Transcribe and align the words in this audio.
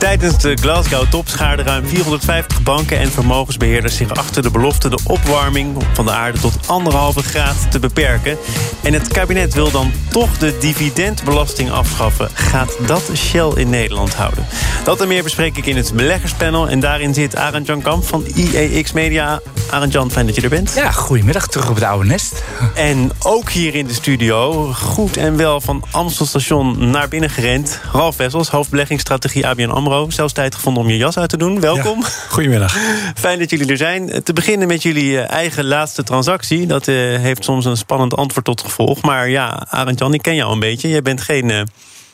Tijdens 0.00 0.38
de 0.38 0.56
Glasgow 0.56 1.04
top 1.10 1.28
schaarden 1.28 1.66
ruim 1.66 1.86
450 1.86 2.62
banken 2.62 2.98
en 2.98 3.10
vermogensbeheerders 3.10 3.96
zich 3.96 4.10
achter 4.10 4.42
de 4.42 4.50
belofte 4.50 4.88
de 4.88 4.98
opwarming 5.04 5.84
van 5.92 6.04
de 6.04 6.10
aarde 6.10 6.38
tot 6.38 6.54
anderhalve 6.66 7.22
graad 7.22 7.70
te 7.70 7.78
beperken. 7.78 8.38
En 8.82 8.92
het 8.92 9.08
kabinet 9.08 9.54
wil 9.54 9.70
dan 9.70 9.92
toch 10.08 10.38
de 10.38 10.56
dividendbelasting 10.60 11.70
afschaffen. 11.70 12.28
Gaat 12.32 12.76
dat 12.86 13.10
Shell 13.14 13.52
in 13.54 13.70
Nederland 13.70 14.14
houden? 14.14 14.46
Dat 14.84 15.00
en 15.00 15.08
meer 15.08 15.22
bespreek 15.22 15.56
ik 15.56 15.66
in 15.66 15.76
het 15.76 15.92
beleggerspanel. 15.94 16.68
En 16.68 16.80
daarin 16.80 17.14
zit 17.14 17.36
Arend 17.36 17.66
Jan 17.66 17.82
Kamp 17.82 18.04
van 18.04 18.24
IEX 18.34 18.92
Media. 18.92 19.40
Arend 19.70 19.92
Jan, 19.92 20.10
fijn 20.10 20.26
dat 20.26 20.34
je 20.34 20.42
er 20.42 20.48
bent. 20.48 20.72
Ja, 20.74 20.90
goedemiddag, 20.92 21.46
terug 21.46 21.68
op 21.68 21.74
het 21.74 21.84
oude 21.84 22.08
nest. 22.08 22.42
En 22.74 23.10
ook 23.18 23.50
hier 23.50 23.74
in 23.74 23.86
de 23.86 23.94
studio, 23.94 24.64
goed 24.72 25.16
en 25.16 25.36
wel 25.36 25.60
van 25.60 25.84
Amstelstation 25.90 26.90
naar 26.90 27.08
binnen 27.08 27.30
gerend. 27.30 27.80
Ralf 27.92 28.16
Wessels, 28.16 28.48
hoofdbeleggingsstrategie 28.48 29.46
ABN 29.46 29.68
AMRO. 29.68 29.89
Zelfs 30.08 30.32
tijd 30.32 30.54
gevonden 30.54 30.82
om 30.82 30.88
je 30.88 30.96
jas 30.96 31.18
uit 31.18 31.28
te 31.28 31.36
doen. 31.36 31.60
Welkom. 31.60 32.04
goedemiddag. 32.28 32.76
Fijn 33.14 33.38
dat 33.38 33.50
jullie 33.50 33.66
er 33.66 33.76
zijn. 33.76 34.22
Te 34.22 34.32
beginnen 34.32 34.68
met 34.68 34.82
jullie 34.82 35.20
eh, 35.20 35.30
eigen 35.30 35.64
laatste 35.64 36.02
transactie. 36.02 36.66
Dat 36.66 36.86
uh, 36.86 37.18
heeft 37.18 37.44
soms 37.44 37.64
een 37.64 37.76
spannend 37.76 38.16
antwoord 38.16 38.44
tot 38.44 38.60
gevolg. 38.60 39.02
Maar 39.02 39.28
ja, 39.28 39.66
Arend 39.68 39.98
Jan, 39.98 40.14
ik 40.14 40.22
ken 40.22 40.34
jou 40.34 40.52
een 40.52 40.60
beetje. 40.60 40.88
Jij 40.88 41.02
bent 41.02 41.20
geen... 41.20 41.68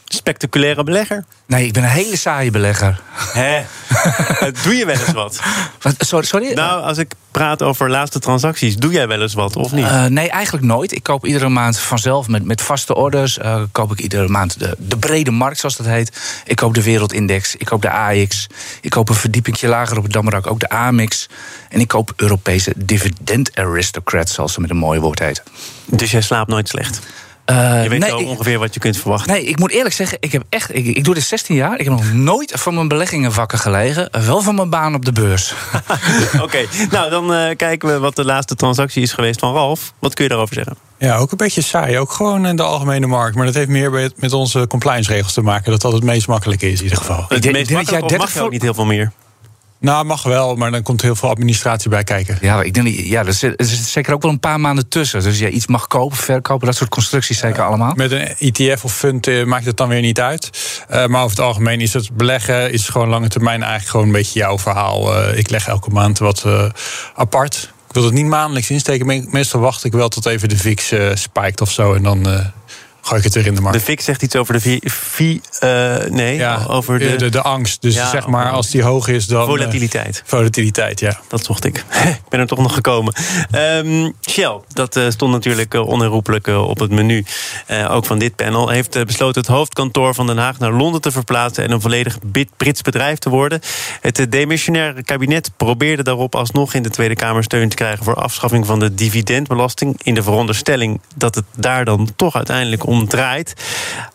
Spectaculaire 0.08 0.84
belegger? 0.84 1.24
Nee, 1.46 1.66
ik 1.66 1.72
ben 1.72 1.82
een 1.82 1.88
hele 1.88 2.16
saaie 2.16 2.50
belegger. 2.50 3.00
Hè? 3.32 3.62
doe 4.62 4.76
je 4.76 4.86
wel 4.86 4.94
eens 4.94 5.12
wat? 5.12 5.40
wat 5.82 5.94
sorry, 5.98 6.26
sorry? 6.26 6.52
Nou, 6.52 6.82
als 6.82 6.98
ik 6.98 7.12
praat 7.30 7.62
over 7.62 7.90
laatste 7.90 8.18
transacties, 8.18 8.76
doe 8.76 8.92
jij 8.92 9.08
wel 9.08 9.22
eens 9.22 9.34
wat 9.34 9.56
of 9.56 9.72
niet? 9.72 9.84
Uh, 9.84 10.04
nee, 10.04 10.30
eigenlijk 10.30 10.66
nooit. 10.66 10.92
Ik 10.92 11.02
koop 11.02 11.26
iedere 11.26 11.48
maand 11.48 11.78
vanzelf 11.78 12.28
met, 12.28 12.44
met 12.44 12.62
vaste 12.62 12.94
orders. 12.94 13.38
Uh, 13.38 13.62
koop 13.72 13.92
ik 13.92 14.00
iedere 14.00 14.28
maand 14.28 14.58
de, 14.58 14.76
de 14.78 14.96
brede 14.96 15.30
markt, 15.30 15.58
zoals 15.58 15.76
dat 15.76 15.86
heet. 15.86 16.42
Ik 16.44 16.56
koop 16.56 16.74
de 16.74 16.82
Wereldindex, 16.82 17.56
ik 17.56 17.66
koop 17.66 17.82
de 17.82 17.90
AX. 17.90 18.46
Ik 18.80 18.90
koop 18.90 19.08
een 19.08 19.14
verdiepingje 19.14 19.68
lager 19.68 19.96
op 19.96 20.02
het 20.02 20.12
Damrak, 20.12 20.46
ook 20.46 20.60
de 20.60 20.68
AMIX. 20.68 21.28
En 21.68 21.80
ik 21.80 21.88
koop 21.88 22.12
Europese 22.16 22.72
dividend 22.76 23.56
aristocrats, 23.56 24.34
zoals 24.34 24.52
ze 24.52 24.60
met 24.60 24.70
een 24.70 24.76
mooi 24.76 25.00
woord 25.00 25.18
heet. 25.18 25.42
Dus 25.84 26.10
jij 26.10 26.20
slaapt 26.20 26.48
nooit 26.48 26.68
slecht? 26.68 27.00
Uh, 27.50 27.82
je 27.82 27.88
weet 27.88 28.00
nee, 28.00 28.10
wel 28.10 28.24
ongeveer 28.24 28.58
wat 28.58 28.74
je 28.74 28.80
kunt 28.80 28.96
verwachten. 28.96 29.32
Nee, 29.32 29.44
ik 29.44 29.58
moet 29.58 29.70
eerlijk 29.70 29.94
zeggen, 29.94 30.18
ik, 30.20 30.32
heb 30.32 30.42
echt, 30.48 30.74
ik, 30.74 30.86
ik, 30.86 31.04
doe 31.04 31.14
dit 31.14 31.22
16 31.22 31.56
jaar. 31.56 31.78
Ik 31.78 31.84
heb 31.84 31.94
nog 31.94 32.12
nooit 32.12 32.52
van 32.54 32.74
mijn 32.74 32.88
beleggingen 32.88 33.34
wakker 33.34 33.58
gelegen. 33.58 34.08
Wel 34.26 34.42
van 34.42 34.54
mijn 34.54 34.70
baan 34.70 34.94
op 34.94 35.04
de 35.04 35.12
beurs. 35.12 35.54
Oké, 36.42 36.66
nou 36.90 37.10
dan 37.10 37.32
uh, 37.32 37.56
kijken 37.56 37.88
we 37.88 37.98
wat 37.98 38.16
de 38.16 38.24
laatste 38.24 38.54
transactie 38.54 39.02
is 39.02 39.12
geweest 39.12 39.40
van 39.40 39.52
Ralf. 39.52 39.92
Wat 39.98 40.14
kun 40.14 40.24
je 40.24 40.30
daarover 40.30 40.54
zeggen? 40.54 40.76
Ja, 40.98 41.16
ook 41.16 41.30
een 41.30 41.36
beetje 41.36 41.62
saai. 41.62 41.98
Ook 41.98 42.12
gewoon 42.12 42.46
in 42.46 42.56
de 42.56 42.62
algemene 42.62 43.06
markt. 43.06 43.36
Maar 43.36 43.46
dat 43.46 43.54
heeft 43.54 43.68
meer 43.68 44.10
met 44.16 44.32
onze 44.32 44.66
compliance 44.66 45.12
regels 45.12 45.32
te 45.32 45.42
maken. 45.42 45.70
Dat 45.70 45.80
dat 45.80 45.92
het 45.92 46.02
meest 46.02 46.28
makkelijke 46.28 46.70
is 46.70 46.78
in 46.78 46.82
ieder 46.82 46.98
geval. 46.98 47.24
Het 47.28 47.52
meest 47.52 47.70
makkelijk, 47.70 48.16
mag 48.18 48.34
je 48.34 48.42
ook 48.42 48.50
niet 48.50 48.62
heel 48.62 48.74
veel 48.74 48.84
meer? 48.84 49.12
Nou, 49.78 50.04
mag 50.04 50.22
wel, 50.22 50.54
maar 50.54 50.70
dan 50.70 50.82
komt 50.82 51.02
heel 51.02 51.16
veel 51.16 51.28
administratie 51.28 51.90
bij 51.90 52.04
kijken. 52.04 52.38
Ja, 52.40 52.62
ik 52.62 52.74
denk, 52.74 52.88
ja 52.88 53.24
er, 53.24 53.32
zit, 53.32 53.60
er 53.60 53.66
zit 53.66 53.78
zeker 53.78 54.14
ook 54.14 54.22
wel 54.22 54.30
een 54.30 54.40
paar 54.40 54.60
maanden 54.60 54.88
tussen. 54.88 55.22
Dus 55.22 55.38
je 55.38 55.50
iets 55.50 55.66
mag 55.66 55.86
kopen, 55.86 56.16
verkopen, 56.16 56.66
dat 56.66 56.76
soort 56.76 56.90
constructies 56.90 57.38
zeker 57.38 57.62
allemaal. 57.62 57.92
Met 57.94 58.12
een 58.12 58.36
ETF 58.38 58.84
of 58.84 58.94
fund 58.94 59.26
uh, 59.26 59.44
maakt 59.44 59.64
het 59.64 59.76
dan 59.76 59.88
weer 59.88 60.00
niet 60.00 60.20
uit. 60.20 60.50
Uh, 60.90 61.06
maar 61.06 61.22
over 61.22 61.36
het 61.36 61.46
algemeen 61.46 61.80
is 61.80 61.92
het 61.92 62.16
beleggen 62.16 62.72
is 62.72 62.88
gewoon 62.88 63.08
lange 63.08 63.28
termijn 63.28 63.60
eigenlijk 63.60 63.90
gewoon 63.90 64.06
een 64.06 64.12
beetje 64.12 64.38
jouw 64.38 64.58
verhaal. 64.58 65.16
Uh, 65.16 65.38
ik 65.38 65.50
leg 65.50 65.66
elke 65.66 65.90
maand 65.90 66.18
wat 66.18 66.44
apart. 67.14 67.74
Ik 67.88 67.94
wil 67.94 68.04
het 68.04 68.14
niet 68.14 68.26
maandelijks 68.26 68.70
insteken. 68.70 69.28
Meestal 69.30 69.60
wacht 69.60 69.84
ik 69.84 69.92
wel 69.92 70.08
tot 70.08 70.26
even 70.26 70.48
de 70.48 70.56
VIX 70.56 70.92
spijkt 71.14 71.60
of 71.60 71.70
zo. 71.70 71.94
En 71.94 72.02
dan 72.02 72.26
gooi 73.06 73.18
ik 73.18 73.24
het 73.24 73.34
weer 73.34 73.46
in 73.46 73.54
de 73.54 73.60
markt. 73.60 73.78
De 73.78 73.84
FIX 73.84 74.04
zegt 74.04 74.22
iets 74.22 74.36
over 74.36 74.62
de 74.62 74.80
vi, 74.84 75.40
uh, 75.64 75.96
nee, 76.10 76.36
ja, 76.36 76.64
over 76.68 76.98
de... 76.98 77.16
de... 77.16 77.28
De, 77.28 77.42
angst. 77.42 77.82
Dus 77.82 77.94
ja, 77.94 78.10
zeg 78.10 78.26
maar, 78.26 78.50
als 78.50 78.70
die 78.70 78.82
hoog 78.82 79.08
is, 79.08 79.26
dan... 79.26 79.46
Volatiliteit. 79.46 80.16
Uh, 80.16 80.30
volatiliteit, 80.30 81.00
ja. 81.00 81.20
Dat 81.28 81.44
zocht 81.44 81.64
ik. 81.64 81.76
ik 82.04 82.28
ben 82.28 82.40
er 82.40 82.46
toch 82.46 82.58
nog 82.58 82.74
gekomen. 82.74 83.14
Um, 83.54 84.14
Shell, 84.30 84.60
dat 84.68 84.96
uh, 84.96 85.10
stond 85.10 85.32
natuurlijk 85.32 85.74
onherroepelijk 85.74 86.46
op 86.46 86.78
het 86.78 86.90
menu. 86.90 87.24
ook 87.88 88.06
van 88.06 88.18
dit 88.18 88.36
panel. 88.36 88.68
Heeft 88.68 89.06
besloten 89.06 89.40
het 89.40 89.50
hoofdkantoor 89.50 90.14
van 90.14 90.26
Den 90.26 90.38
Haag 90.38 90.58
naar 90.58 90.72
Londen 90.72 91.00
te 91.00 91.10
verplaatsen... 91.10 91.64
en 91.64 91.70
een 91.70 91.80
volledig 91.80 92.18
Brits 92.56 92.82
bedrijf 92.82 93.18
te 93.18 93.28
worden. 93.28 93.60
Het 94.00 94.26
demissionaire 94.32 95.02
kabinet 95.02 95.50
probeerde 95.56 96.02
daarop 96.02 96.34
alsnog 96.34 96.74
in 96.74 96.82
de 96.82 96.90
Tweede 96.90 97.14
Kamer 97.14 97.42
steun 97.42 97.68
te 97.68 97.76
krijgen... 97.76 98.04
voor 98.04 98.14
afschaffing 98.14 98.66
van 98.66 98.78
de 98.78 98.94
dividendbelasting. 98.94 100.00
In 100.02 100.14
de 100.14 100.22
veronderstelling 100.22 101.00
dat 101.14 101.34
het 101.34 101.44
daar 101.56 101.84
dan 101.84 102.08
toch 102.16 102.34
uiteindelijk 102.34 102.86
om 102.86 102.95
draait. 103.04 103.54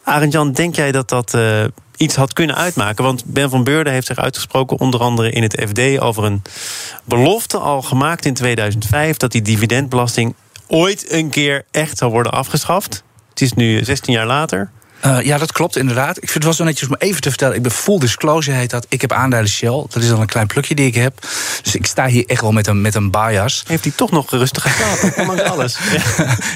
Arend-Jan, 0.03 0.51
denk 0.51 0.75
jij 0.75 0.91
dat 0.91 1.09
dat 1.09 1.33
uh, 1.33 1.63
iets 1.97 2.15
had 2.15 2.33
kunnen 2.33 2.55
uitmaken? 2.55 3.03
Want 3.03 3.25
Ben 3.25 3.49
van 3.49 3.63
Beurden 3.63 3.93
heeft 3.93 4.07
zich 4.07 4.17
uitgesproken, 4.17 4.79
onder 4.79 4.99
andere 4.99 5.31
in 5.31 5.43
het 5.43 5.65
FD, 5.69 5.99
over 5.99 6.23
een 6.23 6.41
belofte 7.03 7.57
al 7.57 7.81
gemaakt 7.81 8.25
in 8.25 8.33
2005 8.33 9.17
dat 9.17 9.31
die 9.31 9.41
dividendbelasting 9.41 10.35
ooit 10.67 11.11
een 11.11 11.29
keer 11.29 11.65
echt 11.71 11.97
zou 11.97 12.11
worden 12.11 12.31
afgeschaft. 12.31 13.03
Het 13.29 13.41
is 13.41 13.53
nu 13.53 13.83
16 13.83 14.13
jaar 14.13 14.25
later. 14.25 14.71
Uh, 15.05 15.21
ja, 15.21 15.37
dat 15.37 15.51
klopt 15.51 15.75
inderdaad. 15.75 16.17
Ik 16.17 16.29
vind 16.29 16.33
het 16.33 16.43
wel 16.43 16.53
zo 16.53 16.63
netjes 16.63 16.87
om 16.89 16.95
even 16.97 17.21
te 17.21 17.29
vertellen. 17.29 17.55
Ik 17.55 17.61
ben 17.61 17.71
full 17.71 17.99
disclosure 17.99 18.57
heet 18.57 18.69
dat. 18.69 18.85
Ik 18.89 19.01
heb 19.01 19.11
aandelen 19.11 19.49
Shell. 19.49 19.85
Dat 19.89 19.95
is 19.95 20.07
dan 20.07 20.21
een 20.21 20.27
klein 20.27 20.47
plukje 20.47 20.75
die 20.75 20.85
ik 20.85 20.95
heb. 20.95 21.21
Dus 21.63 21.75
ik 21.75 21.85
sta 21.85 22.07
hier 22.07 22.23
echt 22.25 22.41
wel 22.41 22.51
met 22.51 22.67
een, 22.67 22.81
met 22.81 22.95
een 22.95 23.11
bias. 23.11 23.63
Heeft 23.67 23.83
hij 23.83 23.93
toch 23.95 24.11
nog 24.11 24.31
rustig 24.31 24.63
geslapen, 24.63 25.13
ondanks 25.21 25.51
alles? 25.51 25.77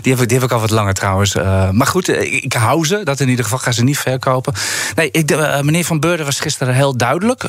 die, 0.01 0.11
heb 0.11 0.21
ik, 0.21 0.27
die 0.27 0.37
heb 0.37 0.47
ik 0.47 0.51
al 0.51 0.59
wat 0.59 0.69
langer 0.69 0.93
trouwens. 0.93 1.35
Uh, 1.35 1.69
maar 1.69 1.87
goed, 1.87 2.07
ik, 2.07 2.43
ik, 2.43 2.53
hou 2.53 2.85
ze. 2.85 3.01
Dat 3.03 3.19
in 3.19 3.29
ieder 3.29 3.43
geval. 3.43 3.59
Ga 3.59 3.71
ze 3.71 3.83
niet 3.83 3.97
verkopen. 3.97 4.53
Nee, 4.95 5.11
ik, 5.11 5.31
uh, 5.31 5.61
meneer 5.61 5.85
Van 5.85 5.99
Beurden 5.99 6.25
was 6.25 6.39
gisteren 6.39 6.73
heel 6.73 6.97
duidelijk. 6.97 7.43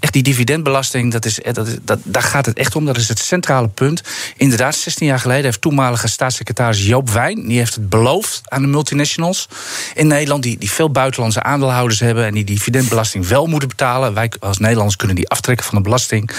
echt 0.00 0.12
die 0.12 0.22
dividendbelasting, 0.22 1.12
dat 1.12 1.24
is, 1.24 1.38
dat, 1.52 1.68
dat, 1.82 1.98
daar 2.02 2.22
gaat 2.22 2.46
het 2.46 2.58
echt 2.58 2.76
om. 2.76 2.84
Dat 2.84 2.96
is 2.96 3.08
het 3.08 3.18
centrale 3.18 3.68
punt. 3.68 4.02
Inderdaad, 4.36 4.74
16 4.74 5.06
jaar 5.06 5.20
geleden 5.20 5.44
heeft 5.44 5.60
toenmalige 5.60 6.08
staatssecretaris 6.08 6.86
Joop 6.86 7.10
Wijn... 7.10 7.46
die 7.48 7.58
heeft 7.58 7.74
het 7.74 7.88
beloofd 7.88 8.40
aan 8.44 8.62
de 8.62 8.68
multinationals 8.68 9.48
in 9.94 10.06
Nederland 10.06 10.42
die, 10.42 10.58
die 10.58 10.70
veel 10.70 10.90
buitenlandse 10.90 11.42
aandeelhouders 11.42 12.00
hebben 12.00 12.26
en 12.26 12.34
die 12.34 12.44
dividendbelasting 12.44 13.28
wel 13.28 13.46
moeten 13.46 13.68
betalen. 13.68 14.14
Wij 14.14 14.32
als 14.40 14.58
Nederlanders 14.58 14.96
kunnen 14.96 15.16
die 15.16 15.28
aftrekken 15.28 15.66
van 15.66 15.76
de 15.76 15.82
belasting. 15.82 16.30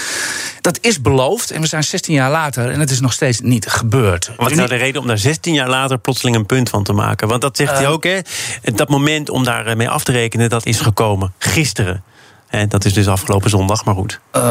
Dat 0.60 0.78
is 0.80 1.00
beloofd 1.00 1.50
en 1.50 1.60
we 1.60 1.66
zijn 1.66 1.84
16 1.84 2.14
jaar 2.14 2.30
later 2.30 2.70
en 2.70 2.80
het 2.80 2.90
is 2.90 3.00
nog 3.00 3.12
steeds 3.12 3.40
niet 3.40 3.66
gebeurd. 3.66 4.30
Wat 4.36 4.50
is 4.50 4.56
nou 4.56 4.68
de 4.68 4.74
reden 4.74 5.00
om 5.00 5.06
daar 5.06 5.18
16 5.18 5.54
jaar 5.54 5.68
later 5.68 5.98
plotseling 5.98 6.36
een 6.36 6.46
punt 6.46 6.68
van 6.68 6.84
te 6.84 6.92
maken? 6.92 7.28
Want 7.28 7.40
dat 7.40 7.56
zegt 7.56 7.72
hij 7.72 7.84
eh, 7.84 7.90
ook, 7.90 8.04
hè? 8.04 8.18
Dat 8.62 8.88
moment 8.88 9.30
om 9.30 9.44
daarmee 9.44 9.88
af 9.88 10.04
te 10.04 10.12
rekenen, 10.12 10.48
dat 10.48 10.66
is 10.66 10.80
gekomen. 10.80 11.32
Gisteren. 11.38 12.02
En 12.46 12.68
dat 12.68 12.84
is 12.84 12.92
dus 12.92 13.08
afgelopen 13.08 13.50
zondag, 13.50 13.84
maar 13.84 13.94
goed. 13.94 14.20
Uh, 14.36 14.42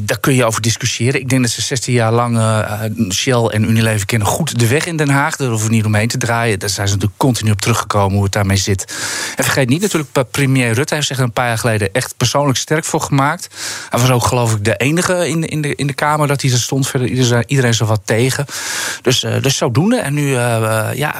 daar 0.00 0.20
kun 0.20 0.34
je 0.34 0.44
over 0.44 0.62
discussiëren. 0.62 1.20
Ik 1.20 1.28
denk 1.28 1.42
dat 1.42 1.50
ze 1.50 1.62
16 1.62 1.92
jaar 1.92 2.12
lang 2.12 2.36
uh, 2.36 2.82
Shell 3.10 3.44
en 3.44 3.64
Unilever 3.70 4.06
kennen 4.06 4.28
goed 4.28 4.58
de 4.58 4.68
weg 4.68 4.86
in 4.86 4.96
Den 4.96 5.08
Haag. 5.08 5.36
Daar 5.36 5.48
hoeven 5.48 5.68
we 5.68 5.74
niet 5.74 5.84
omheen 5.84 6.08
te 6.08 6.18
draaien. 6.18 6.58
Daar 6.58 6.68
zijn 6.68 6.88
ze 6.88 6.94
natuurlijk 6.94 7.20
continu 7.20 7.50
op 7.50 7.60
teruggekomen 7.60 8.14
hoe 8.14 8.22
het 8.22 8.32
daarmee 8.32 8.56
zit. 8.56 8.96
En 9.36 9.44
vergeet 9.44 9.68
niet 9.68 9.80
natuurlijk, 9.80 10.30
premier 10.30 10.72
Rutte 10.72 10.94
heeft 10.94 11.06
zich 11.06 11.18
er 11.18 11.22
een 11.22 11.32
paar 11.32 11.46
jaar 11.46 11.58
geleden 11.58 11.92
echt 11.92 12.16
persoonlijk 12.16 12.58
sterk 12.58 12.84
voor 12.84 13.00
gemaakt. 13.00 13.48
Hij 13.88 14.00
was 14.00 14.10
ook 14.10 14.24
geloof 14.24 14.54
ik 14.54 14.64
de 14.64 14.76
enige 14.76 15.28
in 15.28 15.40
de, 15.40 15.46
in 15.46 15.62
de, 15.62 15.74
in 15.74 15.86
de 15.86 15.92
Kamer 15.92 16.26
dat 16.26 16.42
hij 16.42 16.50
er 16.50 16.58
stond. 16.58 16.88
Verder 16.88 17.08
iedereen, 17.08 17.44
iedereen 17.46 17.74
zo 17.74 17.84
wat 17.84 18.00
tegen. 18.04 18.46
Dus, 19.02 19.24
uh, 19.24 19.42
dus 19.42 19.56
zodoende. 19.56 19.96
En 19.96 20.14
nu, 20.14 20.30
ja 20.30 21.14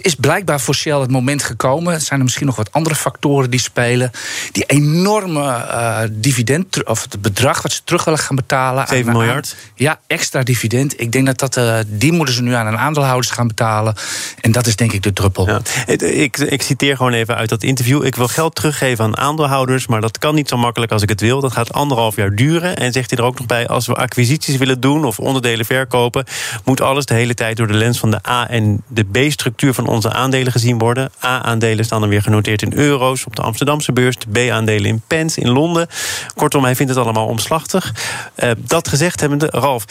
is 0.00 0.14
blijkbaar 0.14 0.60
voor 0.60 0.74
Shell 0.74 0.98
het 1.00 1.10
moment 1.10 1.42
gekomen. 1.42 1.94
Er 1.94 2.00
zijn 2.00 2.18
er 2.18 2.24
misschien 2.24 2.46
nog 2.46 2.56
wat 2.56 2.72
andere 2.72 2.94
factoren 2.94 3.50
die 3.50 3.60
spelen. 3.60 4.10
Die 4.52 4.64
enorme 4.64 5.42
uh, 5.42 5.98
dividend, 6.10 6.84
of 6.84 7.02
het 7.02 7.22
bedrag 7.22 7.62
wat 7.62 7.72
ze 7.72 7.80
terug 7.84 8.04
willen 8.04 8.20
gaan 8.20 8.36
betalen. 8.36 8.86
7 8.86 9.12
miljard? 9.12 9.56
ja, 9.74 9.98
extra 10.06 10.42
dividend. 10.42 11.00
Ik 11.00 11.12
denk 11.12 11.26
dat, 11.26 11.38
dat 11.38 11.56
uh, 11.56 11.78
die 11.86 12.12
moeten 12.12 12.34
ze 12.34 12.42
nu 12.42 12.52
aan 12.52 12.66
hun 12.66 12.78
aandeelhouders 12.78 13.30
gaan 13.30 13.46
betalen. 13.46 13.94
En 14.40 14.52
dat 14.52 14.66
is 14.66 14.76
denk 14.76 14.92
ik 14.92 15.02
de 15.02 15.12
druppel. 15.12 15.48
Ja. 15.48 15.60
Ik, 15.86 16.38
ik 16.38 16.62
citeer 16.62 16.96
gewoon 16.96 17.12
even 17.12 17.36
uit 17.36 17.48
dat 17.48 17.62
interview. 17.62 18.04
Ik 18.04 18.14
wil 18.14 18.28
geld 18.28 18.54
teruggeven 18.54 19.04
aan 19.04 19.16
aandeelhouders, 19.16 19.86
maar 19.86 20.00
dat 20.00 20.18
kan 20.18 20.34
niet 20.34 20.48
zo 20.48 20.56
makkelijk 20.56 20.92
als 20.92 21.02
ik 21.02 21.08
het 21.08 21.20
wil. 21.20 21.40
Dat 21.40 21.52
gaat 21.52 21.72
anderhalf 21.72 22.16
jaar 22.16 22.34
duren. 22.34 22.76
En 22.76 22.92
zegt 22.92 23.10
hij 23.10 23.18
er 23.18 23.24
ook 23.24 23.38
nog 23.38 23.46
bij, 23.46 23.68
als 23.68 23.86
we 23.86 23.94
acquisities 23.94 24.56
willen 24.56 24.80
doen 24.80 25.04
of 25.04 25.18
onderdelen 25.18 25.66
verkopen, 25.66 26.24
moet 26.64 26.80
alles 26.80 27.06
de 27.06 27.14
hele 27.14 27.34
tijd 27.34 27.56
door 27.56 27.66
de 27.66 27.74
lens 27.74 27.98
van 27.98 28.10
de 28.10 28.28
A 28.28 28.48
en 28.48 28.82
de 28.88 29.04
B-structuur 29.04 29.45
structuur 29.46 29.74
van 29.74 29.86
onze 29.86 30.12
aandelen 30.12 30.52
gezien 30.52 30.78
worden. 30.78 31.10
A-aandelen 31.24 31.84
staan 31.84 32.00
dan 32.00 32.08
weer 32.08 32.22
genoteerd 32.22 32.62
in 32.62 32.72
euro's 32.72 33.26
op 33.26 33.36
de 33.36 33.42
Amsterdamse 33.42 33.92
beurs. 33.92 34.16
De 34.18 34.30
B-aandelen 34.30 34.86
in 34.86 35.02
pence 35.06 35.40
in 35.40 35.48
Londen. 35.48 35.88
Kortom, 36.34 36.64
hij 36.64 36.76
vindt 36.76 36.92
het 36.94 37.02
allemaal 37.02 37.26
omslachtig. 37.26 37.94
Uh, 38.36 38.50
dat 38.58 38.88
gezegd 38.88 39.20
hebbende, 39.20 39.46
Ralf, 39.50 39.84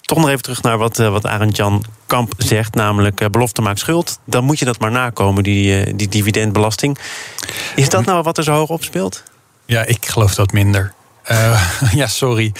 toch 0.00 0.18
nog 0.18 0.28
even 0.28 0.42
terug 0.42 0.62
naar 0.62 0.78
wat, 0.78 0.98
uh, 0.98 1.08
wat 1.08 1.26
Arend 1.26 1.56
Jan 1.56 1.84
Kamp 2.06 2.32
zegt, 2.36 2.74
namelijk 2.74 3.20
uh, 3.20 3.28
belofte 3.28 3.62
maakt 3.62 3.78
schuld. 3.78 4.18
Dan 4.24 4.44
moet 4.44 4.58
je 4.58 4.64
dat 4.64 4.78
maar 4.78 4.90
nakomen, 4.90 5.42
die, 5.42 5.96
die 5.96 6.08
dividendbelasting. 6.08 6.98
Is 7.74 7.88
dat 7.88 8.04
nou 8.04 8.22
wat 8.22 8.38
er 8.38 8.44
zo 8.44 8.52
hoog 8.52 8.68
op 8.68 8.84
speelt? 8.84 9.22
Ja, 9.64 9.84
ik 9.84 10.06
geloof 10.06 10.34
dat 10.34 10.52
minder. 10.52 10.94
Ja, 11.92 12.06
sorry. 12.06 12.52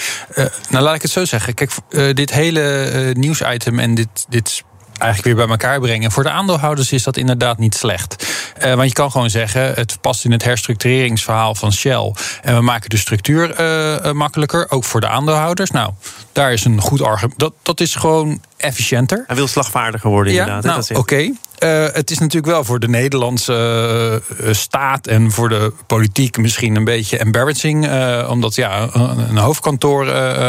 Nou, 0.69 0.83
laat 0.83 0.95
ik 0.95 1.01
het 1.01 1.11
zo 1.11 1.25
zeggen. 1.25 1.53
Kijk, 1.53 1.71
dit 2.15 2.33
hele 2.33 3.13
nieuwsitem 3.17 3.79
en 3.79 3.95
dit, 3.95 4.25
dit 4.29 4.63
eigenlijk 4.97 5.23
weer 5.23 5.47
bij 5.47 5.55
elkaar 5.55 5.79
brengen. 5.79 6.11
Voor 6.11 6.23
de 6.23 6.29
aandeelhouders 6.29 6.91
is 6.91 7.03
dat 7.03 7.17
inderdaad 7.17 7.57
niet 7.57 7.75
slecht. 7.75 8.27
Uh, 8.65 8.73
want 8.73 8.87
je 8.87 8.93
kan 8.93 9.11
gewoon 9.11 9.29
zeggen, 9.29 9.73
het 9.73 9.97
past 10.01 10.25
in 10.25 10.31
het 10.31 10.43
herstructureringsverhaal 10.43 11.55
van 11.55 11.73
Shell. 11.73 12.13
En 12.41 12.55
we 12.55 12.61
maken 12.61 12.89
de 12.89 12.97
structuur 12.97 13.61
uh, 13.61 14.11
makkelijker, 14.11 14.65
ook 14.69 14.83
voor 14.83 15.01
de 15.01 15.07
aandeelhouders. 15.07 15.71
Nou, 15.71 15.91
daar 16.31 16.53
is 16.53 16.65
een 16.65 16.81
goed 16.81 17.01
argument. 17.01 17.39
Dat, 17.39 17.53
dat 17.61 17.79
is 17.79 17.95
gewoon 17.95 18.41
efficiënter. 18.57 19.23
Hij 19.27 19.35
wil 19.35 19.47
slagvaardiger 19.47 20.09
worden, 20.09 20.33
ja, 20.33 20.45
inderdaad. 20.45 20.89
Nou, 20.89 20.99
Oké. 21.01 21.13
Okay. 21.13 21.33
Uh, 21.59 21.93
het 21.93 22.11
is 22.11 22.17
natuurlijk 22.19 22.53
wel 22.53 22.63
voor 22.63 22.79
de 22.79 22.87
Nederlandse 22.87 24.21
uh, 24.41 24.53
staat 24.53 25.07
en 25.07 25.31
voor 25.31 25.49
de 25.49 25.73
politiek 25.87 26.37
misschien 26.37 26.75
een 26.75 26.83
beetje 26.83 27.17
embarrassing. 27.17 27.85
Uh, 27.85 28.27
omdat 28.29 28.55
ja, 28.55 28.89
een 28.93 29.37
hoofdkantoor 29.37 30.05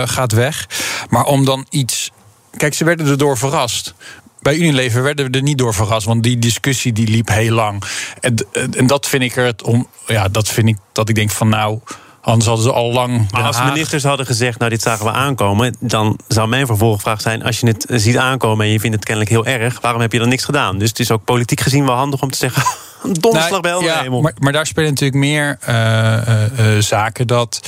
gaat 0.06 0.32
weg. 0.32 0.66
Maar 1.08 1.24
om 1.24 1.44
dan 1.44 1.66
iets. 1.70 2.10
Kijk, 2.56 2.74
ze 2.74 2.84
werden 2.84 3.06
erdoor 3.06 3.38
verrast 3.38 3.94
bij 4.42 4.56
Unilever 4.56 5.02
werden 5.02 5.30
we 5.30 5.36
er 5.36 5.42
niet 5.42 5.58
door 5.58 5.74
verrast, 5.74 6.06
want 6.06 6.22
die 6.22 6.38
discussie 6.38 6.92
die 6.92 7.08
liep 7.08 7.28
heel 7.28 7.54
lang. 7.54 7.82
En, 8.20 8.34
en 8.76 8.86
dat 8.86 9.08
vind 9.08 9.22
ik 9.22 9.36
er 9.36 9.44
het 9.44 9.62
om. 9.62 9.86
Ja, 10.06 10.28
dat 10.28 10.48
vind 10.48 10.68
ik 10.68 10.76
dat 10.92 11.08
ik 11.08 11.14
denk 11.14 11.30
van 11.30 11.48
nou. 11.48 11.80
Anders 12.20 12.46
hadden 12.46 12.64
ze 12.64 12.72
al 12.72 12.92
lang. 12.92 13.30
Maar 13.30 13.42
als 13.42 13.62
ministers 13.62 14.02
hadden 14.02 14.26
gezegd, 14.26 14.58
nou 14.58 14.70
dit 14.70 14.82
zagen 14.82 15.04
we 15.04 15.12
aankomen, 15.12 15.76
dan 15.80 16.18
zou 16.28 16.48
mijn 16.48 16.66
vervolgvraag 16.66 17.20
zijn: 17.20 17.42
als 17.42 17.60
je 17.60 17.66
het 17.66 17.86
ziet 17.88 18.16
aankomen 18.16 18.66
en 18.66 18.72
je 18.72 18.80
vindt 18.80 18.96
het 18.96 19.04
kennelijk 19.04 19.34
heel 19.34 19.46
erg, 19.46 19.80
waarom 19.80 20.00
heb 20.00 20.12
je 20.12 20.18
dan 20.18 20.28
niks 20.28 20.44
gedaan? 20.44 20.78
Dus 20.78 20.88
het 20.88 20.98
is 20.98 21.10
ook 21.10 21.24
politiek 21.24 21.60
gezien 21.60 21.84
wel 21.84 21.94
handig 21.94 22.22
om 22.22 22.30
te 22.30 22.38
zeggen: 22.38 22.62
donderslag 23.20 23.50
nou, 23.50 23.62
bij 23.62 23.70
helder 23.70 23.88
ja, 23.88 24.00
hemel. 24.00 24.20
Maar, 24.20 24.34
maar, 24.38 24.52
daar 24.52 24.66
spelen 24.66 24.88
natuurlijk 24.88 25.18
meer 25.18 25.58
uh, 25.68 25.74
uh, 25.74 26.76
uh, 26.76 26.82
zaken 26.82 27.26
dat. 27.26 27.60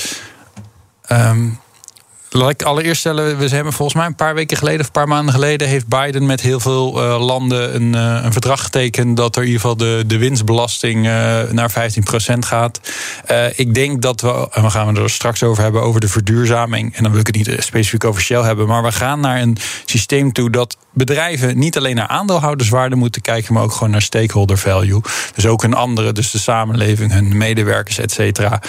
Um, 1.08 1.58
Laat 2.32 2.50
ik 2.50 2.62
allereerst 2.62 3.00
stellen, 3.00 3.38
we 3.38 3.48
hebben 3.48 3.72
volgens 3.72 3.98
mij 3.98 4.06
een 4.06 4.14
paar 4.14 4.34
weken 4.34 4.56
geleden 4.56 4.80
of 4.80 4.86
een 4.86 4.92
paar 4.92 5.08
maanden 5.08 5.34
geleden 5.34 5.68
heeft 5.68 5.88
Biden 5.88 6.26
met 6.26 6.40
heel 6.40 6.60
veel 6.60 7.02
uh, 7.02 7.26
landen 7.26 7.74
een, 7.74 7.94
uh, 7.94 8.24
een, 8.24 8.32
verdrag 8.32 8.62
getekend 8.62 9.16
dat 9.16 9.36
er 9.36 9.42
in 9.42 9.48
ieder 9.48 9.60
geval 9.60 9.76
de, 9.76 10.04
de 10.06 10.18
winstbelasting 10.18 11.06
uh, 11.06 11.12
naar 11.50 11.70
15% 11.70 11.74
gaat. 12.38 12.80
ik 13.54 13.74
denk 13.74 14.02
dat 14.02 14.20
we, 14.20 14.48
en 14.50 14.62
we 14.62 14.70
gaan 14.70 14.96
er 14.96 15.10
straks 15.10 15.42
over 15.42 15.62
hebben, 15.62 15.82
over 15.82 16.00
de 16.00 16.08
verduurzaming. 16.08 16.96
En 16.96 17.02
dan 17.02 17.12
wil 17.12 17.20
ik 17.20 17.26
het 17.26 17.36
niet 17.36 17.56
specifiek 17.58 18.04
over 18.04 18.22
Shell 18.22 18.42
hebben, 18.42 18.66
maar 18.66 18.82
we 18.82 18.92
gaan 18.92 19.20
naar 19.20 19.40
een 19.40 19.56
systeem 19.84 20.32
toe 20.32 20.50
dat 20.50 20.76
bedrijven 20.92 21.58
niet 21.58 21.76
alleen 21.76 21.96
naar 21.96 22.06
aandeelhouderswaarde 22.06 22.96
moeten 22.96 23.22
kijken, 23.22 23.54
maar 23.54 23.62
ook 23.62 23.72
gewoon 23.72 23.90
naar 23.90 24.02
stakeholder 24.02 24.58
value. 24.58 25.00
Dus 25.34 25.46
ook 25.46 25.62
een 25.62 25.74
andere, 25.74 26.12
dus 26.12 26.30
de 26.30 26.38
samenleving, 26.38 27.12
hun 27.12 27.36
medewerkers, 27.36 27.98
et 27.98 28.12
cetera. 28.12 28.62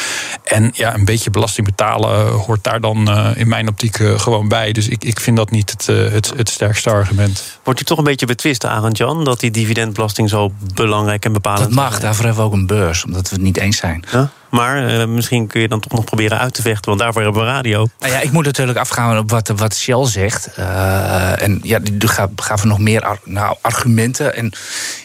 En 0.44 0.70
ja, 0.74 0.94
een 0.94 1.06
beetje 1.06 1.30
belasting 1.30 1.68
betalen 1.68 2.28
hoort 2.32 2.64
daar 2.64 2.82
dan 2.82 3.10
in 3.36 3.48
mijn 3.48 3.68
optiek 3.68 4.00
uh, 4.00 4.20
gewoon 4.20 4.48
bij. 4.48 4.72
Dus 4.72 4.88
ik, 4.88 5.04
ik 5.04 5.20
vind 5.20 5.38
dat 5.38 5.52
niet 5.52 5.70
het, 5.70 5.88
uh, 5.88 6.12
het, 6.12 6.34
het 6.36 6.50
sterkste 6.50 6.90
argument. 6.90 7.60
Wordt 7.64 7.82
u 7.82 7.84
toch 7.84 7.98
een 7.98 8.04
beetje 8.04 8.26
betwist, 8.26 8.66
Arend 8.66 8.98
Jan, 8.98 9.24
dat 9.24 9.40
die 9.40 9.52
dividendbelasting 9.52 10.30
zo 10.30 10.52
belangrijk 10.74 11.26
en 11.26 11.34
bepalend 11.34 11.70
is? 11.70 11.76
Dat 11.76 11.84
mag, 11.84 12.00
daarvoor 12.00 12.26
hebben 12.26 12.44
we 12.44 12.50
ook 12.50 12.56
een 12.56 12.68
beurs, 12.68 13.06
omdat 13.06 13.30
we 13.30 13.36
het 13.36 13.44
niet 13.44 13.58
eens 13.58 13.78
zijn. 13.78 14.04
Ja? 14.12 14.30
Maar 14.52 15.00
uh, 15.00 15.06
misschien 15.06 15.48
kun 15.48 15.62
je 15.62 15.68
dan 15.68 15.80
toch 15.80 15.92
nog 15.92 16.04
proberen 16.04 16.40
uit 16.40 16.54
te 16.54 16.62
vechten, 16.62 16.86
want 16.86 17.00
daarvoor 17.00 17.22
hebben 17.22 17.42
we 17.42 17.48
radio. 17.48 17.88
Nou 18.00 18.14
ja, 18.14 18.20
ik 18.20 18.32
moet 18.32 18.46
natuurlijk 18.46 18.78
afgaan 18.78 19.18
op 19.18 19.30
wat, 19.30 19.48
wat 19.56 19.76
Shell 19.76 20.06
zegt. 20.06 20.50
Uh, 20.60 21.42
en 21.42 21.60
ja, 21.64 21.80
die 21.80 22.10
gaven 22.36 22.68
nog 22.68 22.80
meer 22.80 23.18
nou, 23.24 23.56
argumenten. 23.62 24.36
En 24.36 24.52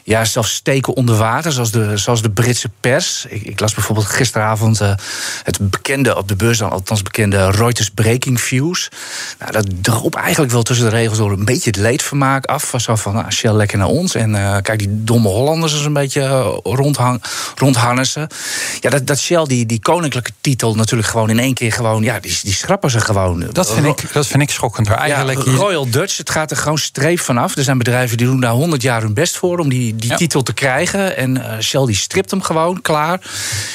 ja, 0.04 0.24
zelfs 0.24 0.54
steken 0.54 0.94
onder 0.94 1.16
water, 1.16 1.52
zoals 1.52 1.70
de, 1.70 1.96
zoals 1.96 2.22
de 2.22 2.30
Britse 2.30 2.68
pers. 2.80 3.26
Ik, 3.28 3.42
ik 3.42 3.60
las 3.60 3.74
bijvoorbeeld 3.74 4.06
gisteravond 4.06 4.80
uh, 4.80 4.94
het 5.42 5.70
bekende, 5.70 6.16
op 6.16 6.28
de 6.28 6.36
beurs 6.36 6.58
dan 6.58 6.70
althans 6.70 7.02
bekende 7.02 7.50
Reuters 7.50 7.90
Breaking 7.90 8.40
Views. 8.40 8.88
Nou, 9.38 9.52
dat 9.52 9.66
droop 9.80 10.14
eigenlijk 10.14 10.52
wel 10.52 10.62
tussen 10.62 10.90
de 10.90 10.96
regels 10.96 11.18
door 11.18 11.32
een 11.32 11.44
beetje 11.44 11.70
het 11.70 11.78
leedvermaak 11.78 12.44
af. 12.44 12.72
Zo 12.76 12.96
van, 12.96 13.14
nou, 13.14 13.32
Shell 13.32 13.52
lekker 13.52 13.78
naar 13.78 13.86
ons. 13.86 14.14
En 14.14 14.62
kijk, 14.62 14.78
die 14.78 15.04
domme 15.04 15.28
Hollanders 15.28 15.72
eens 15.72 15.84
een 15.84 15.92
beetje 15.92 16.60
rondhang, 16.62 17.22
rondharnessen. 17.54 18.28
Ja, 18.80 18.90
dat, 18.90 19.06
dat 19.06 19.18
Shell 19.18 19.35
die, 19.44 19.66
die 19.66 19.80
koninklijke 19.80 20.30
titel 20.40 20.74
natuurlijk 20.74 21.08
gewoon 21.08 21.30
in 21.30 21.38
één 21.38 21.54
keer 21.54 21.72
gewoon, 21.72 22.02
ja, 22.02 22.20
die, 22.20 22.38
die 22.42 22.52
schrappen 22.52 22.90
ze 22.90 23.00
gewoon. 23.00 23.46
Dat 23.52 23.72
vind, 23.72 23.86
ik, 23.86 24.12
dat 24.12 24.26
vind 24.26 24.42
ik 24.42 24.50
schokkend. 24.50 24.88
Eigenlijk 24.88 25.44
ja, 25.44 25.52
Royal 25.52 25.90
Dutch, 25.90 26.16
het 26.16 26.30
gaat 26.30 26.50
er 26.50 26.56
gewoon 26.56 26.78
streep 26.78 27.20
vanaf. 27.20 27.56
Er 27.56 27.62
zijn 27.62 27.78
bedrijven 27.78 28.16
die 28.16 28.26
doen 28.26 28.40
daar 28.40 28.50
honderd 28.50 28.82
jaar 28.82 29.02
hun 29.02 29.14
best 29.14 29.36
voor 29.36 29.58
om 29.58 29.68
die, 29.68 29.96
die 29.96 30.10
ja. 30.10 30.16
titel 30.16 30.42
te 30.42 30.52
krijgen. 30.52 31.16
En 31.16 31.36
uh, 31.36 31.58
Shell 31.60 31.86
die 31.86 31.96
stript 31.96 32.30
hem 32.30 32.42
gewoon, 32.42 32.80
klaar. 32.80 33.20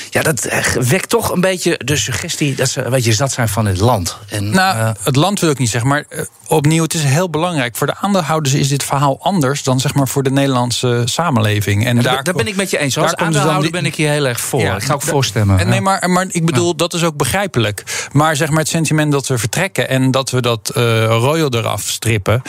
Ja, 0.10 0.22
dat 0.22 0.48
wekt 0.74 1.10
toch 1.10 1.31
een 1.31 1.42
beetje 1.42 1.80
de 1.84 1.98
suggestie 1.98 2.56
dat 2.56 2.69
ze 2.69 2.84
een 2.84 2.92
beetje 2.92 3.14
zat 3.14 3.31
zijn 3.31 3.50
van 3.50 3.66
het 3.66 3.80
land. 3.80 4.18
En, 4.30 4.50
nou, 4.50 4.78
uh, 4.78 4.90
het 5.04 5.16
land 5.16 5.40
wil 5.40 5.50
ik 5.50 5.57
niet 5.57 5.69
zeggen, 5.69 5.90
maar 5.90 6.06
uh, 6.10 6.22
opnieuw, 6.48 6.84
het 6.84 6.94
is 6.94 7.04
heel 7.04 7.30
belangrijk. 7.30 7.75
Voor 7.75 7.88
de 7.88 7.96
aandeelhouders 8.02 8.54
is 8.54 8.68
dit 8.68 8.84
verhaal 8.84 9.18
anders 9.22 9.64
dan 9.64 9.80
zeg 9.80 9.94
maar 9.94 10.07
voor 10.07 10.24
de 10.24 10.31
Nederlandse 10.31 11.02
samenleving. 11.06 11.86
En 11.86 12.02
daar, 12.02 12.24
daar 12.24 12.34
ben 12.34 12.48
ik 12.48 12.56
met 12.56 12.69
je 12.69 12.78
eens. 12.78 12.98
Als 12.98 13.16
aandeelhouder 13.16 13.62
die... 13.62 13.72
ben 13.72 13.86
ik 13.86 13.96
hier 13.96 14.10
heel 14.10 14.28
erg 14.28 14.42
voor. 14.42 14.62
Ja, 14.62 14.75
ik 14.75 14.84
ga 14.84 14.94
ook 14.94 15.02
voorstemmen. 15.02 15.50
En 15.59 15.68
nee, 15.68 15.81
maar, 15.81 16.09
maar 16.09 16.25
ik 16.30 16.45
bedoel, 16.45 16.75
dat 16.75 16.94
is 16.94 17.03
ook 17.03 17.18
begrijpelijk. 17.18 18.07
Maar 18.12 18.36
zeg 18.36 18.50
maar 18.50 18.59
het 18.59 18.68
sentiment 18.68 19.12
dat 19.12 19.27
we 19.27 19.38
vertrekken 19.38 19.89
en 19.89 20.12
dat 20.12 20.30
we 20.30 20.42
dat 20.42 20.71
uh, 20.77 21.06
Royal 21.06 21.53
eraf 21.53 21.81
strippen. 21.81 22.42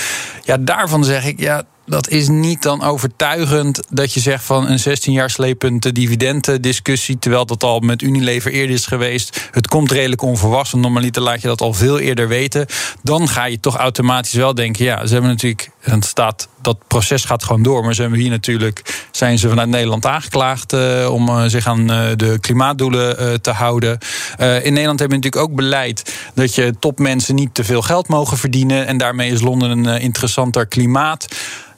Ja, 0.45 0.57
daarvan 0.57 1.05
zeg 1.05 1.25
ik, 1.25 1.41
ja, 1.41 1.63
dat 1.93 2.09
is 2.09 2.29
niet 2.29 2.63
dan 2.63 2.83
overtuigend 2.83 3.83
dat 3.91 4.13
je 4.13 4.21
zegt 4.21 4.45
van 4.45 4.69
een 4.69 4.79
16 4.79 5.13
jaar 5.13 5.31
slepend 5.31 5.95
dividendendiscussie, 5.95 7.19
terwijl 7.19 7.47
dat 7.47 7.63
al 7.63 7.81
met 7.81 8.03
Unilever 8.03 8.53
eerder 8.53 8.75
is 8.75 8.87
geweest. 8.87 9.49
Het 9.51 9.69
komt 9.69 9.91
redelijk 9.91 10.23
onverwassen. 10.23 10.81
Normaliter 10.81 11.23
laat 11.23 11.41
je 11.41 11.49
dat 11.49 11.61
al 11.61 11.73
veel 11.73 11.99
eerder 11.99 12.29
weten. 12.29 12.67
Dan 13.03 13.29
ga 13.29 13.45
je 13.45 13.61
toch 13.61 13.77
automatisch 13.77 14.33
wel 14.33 14.55
denken, 14.55 14.85
ja, 14.85 15.07
ze 15.07 15.13
hebben 15.13 15.31
natuurlijk, 15.31 15.71
het 15.81 16.05
staat, 16.05 16.49
dat 16.61 16.77
proces 16.87 17.25
gaat 17.25 17.45
gewoon 17.45 17.63
door. 17.63 17.85
Maar 17.85 17.95
ze 17.95 18.01
hebben 18.01 18.19
hier 18.19 18.31
natuurlijk, 18.31 19.07
zijn 19.11 19.39
ze 19.39 19.49
vanuit 19.49 19.69
Nederland 19.69 20.07
aangeklaagd 20.07 20.73
uh, 20.73 21.09
om 21.13 21.29
uh, 21.29 21.45
zich 21.47 21.67
aan 21.67 21.91
uh, 21.91 22.07
de 22.17 22.39
klimaatdoelen 22.41 23.41
te 23.43 23.51
houden. 23.51 23.99
in 24.39 24.73
Nederland 24.73 24.99
hebben 24.99 25.19
we 25.19 25.25
natuurlijk 25.25 25.51
ook 25.51 25.55
beleid 25.55 26.15
dat 26.35 26.55
je 26.55 26.75
topmensen 26.79 27.35
niet 27.35 27.55
te 27.55 27.65
veel 27.65 27.83
geld 27.83 28.09
mogen 28.09 28.37
verdienen. 28.37 28.87
En 28.87 28.99
daarmee 28.99 29.31
is 29.31 29.41
Londen 29.41 29.71
een 29.71 30.01
interessanter 30.01 30.67
klimaat. 30.67 31.27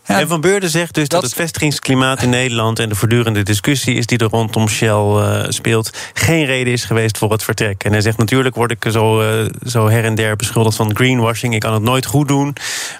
Ja, 0.07 0.21
en 0.21 0.29
Van 0.29 0.41
Beurden 0.41 0.71
zegt 0.71 0.95
dus 0.95 1.09
dat, 1.09 1.21
dat, 1.21 1.31
het 1.31 1.41
vestigingsklimaat 1.41 2.23
in 2.23 2.31
Nederland 2.31 2.79
en 2.79 2.89
de 2.89 2.95
voortdurende 2.95 3.43
discussie 3.43 3.95
is 3.95 4.07
die 4.07 4.19
er 4.19 4.29
rondom 4.29 4.69
Shell 4.69 4.89
uh, 4.91 5.45
speelt, 5.49 5.91
geen 6.15 6.45
reden 6.45 6.73
is 6.73 6.85
geweest 6.85 7.19
voor 7.19 7.33
het 7.33 7.43
vertrek. 7.43 7.85
En 7.85 7.93
hij 7.93 8.01
zegt 8.01 8.19
natuurlijk 8.19 8.55
word 8.55 8.71
ik 8.71 8.85
zo, 8.91 9.23
uh, 9.23 9.49
zo 9.67 9.89
her 9.89 10.05
en 10.05 10.15
der 10.15 10.37
beschuldigd 10.37 10.77
van 10.77 10.97
greenwashing. 10.97 11.55
Ik 11.55 11.61
kan 11.61 11.73
het 11.73 11.83
nooit 11.83 12.07
goed 12.07 12.29
doen. 12.29 12.57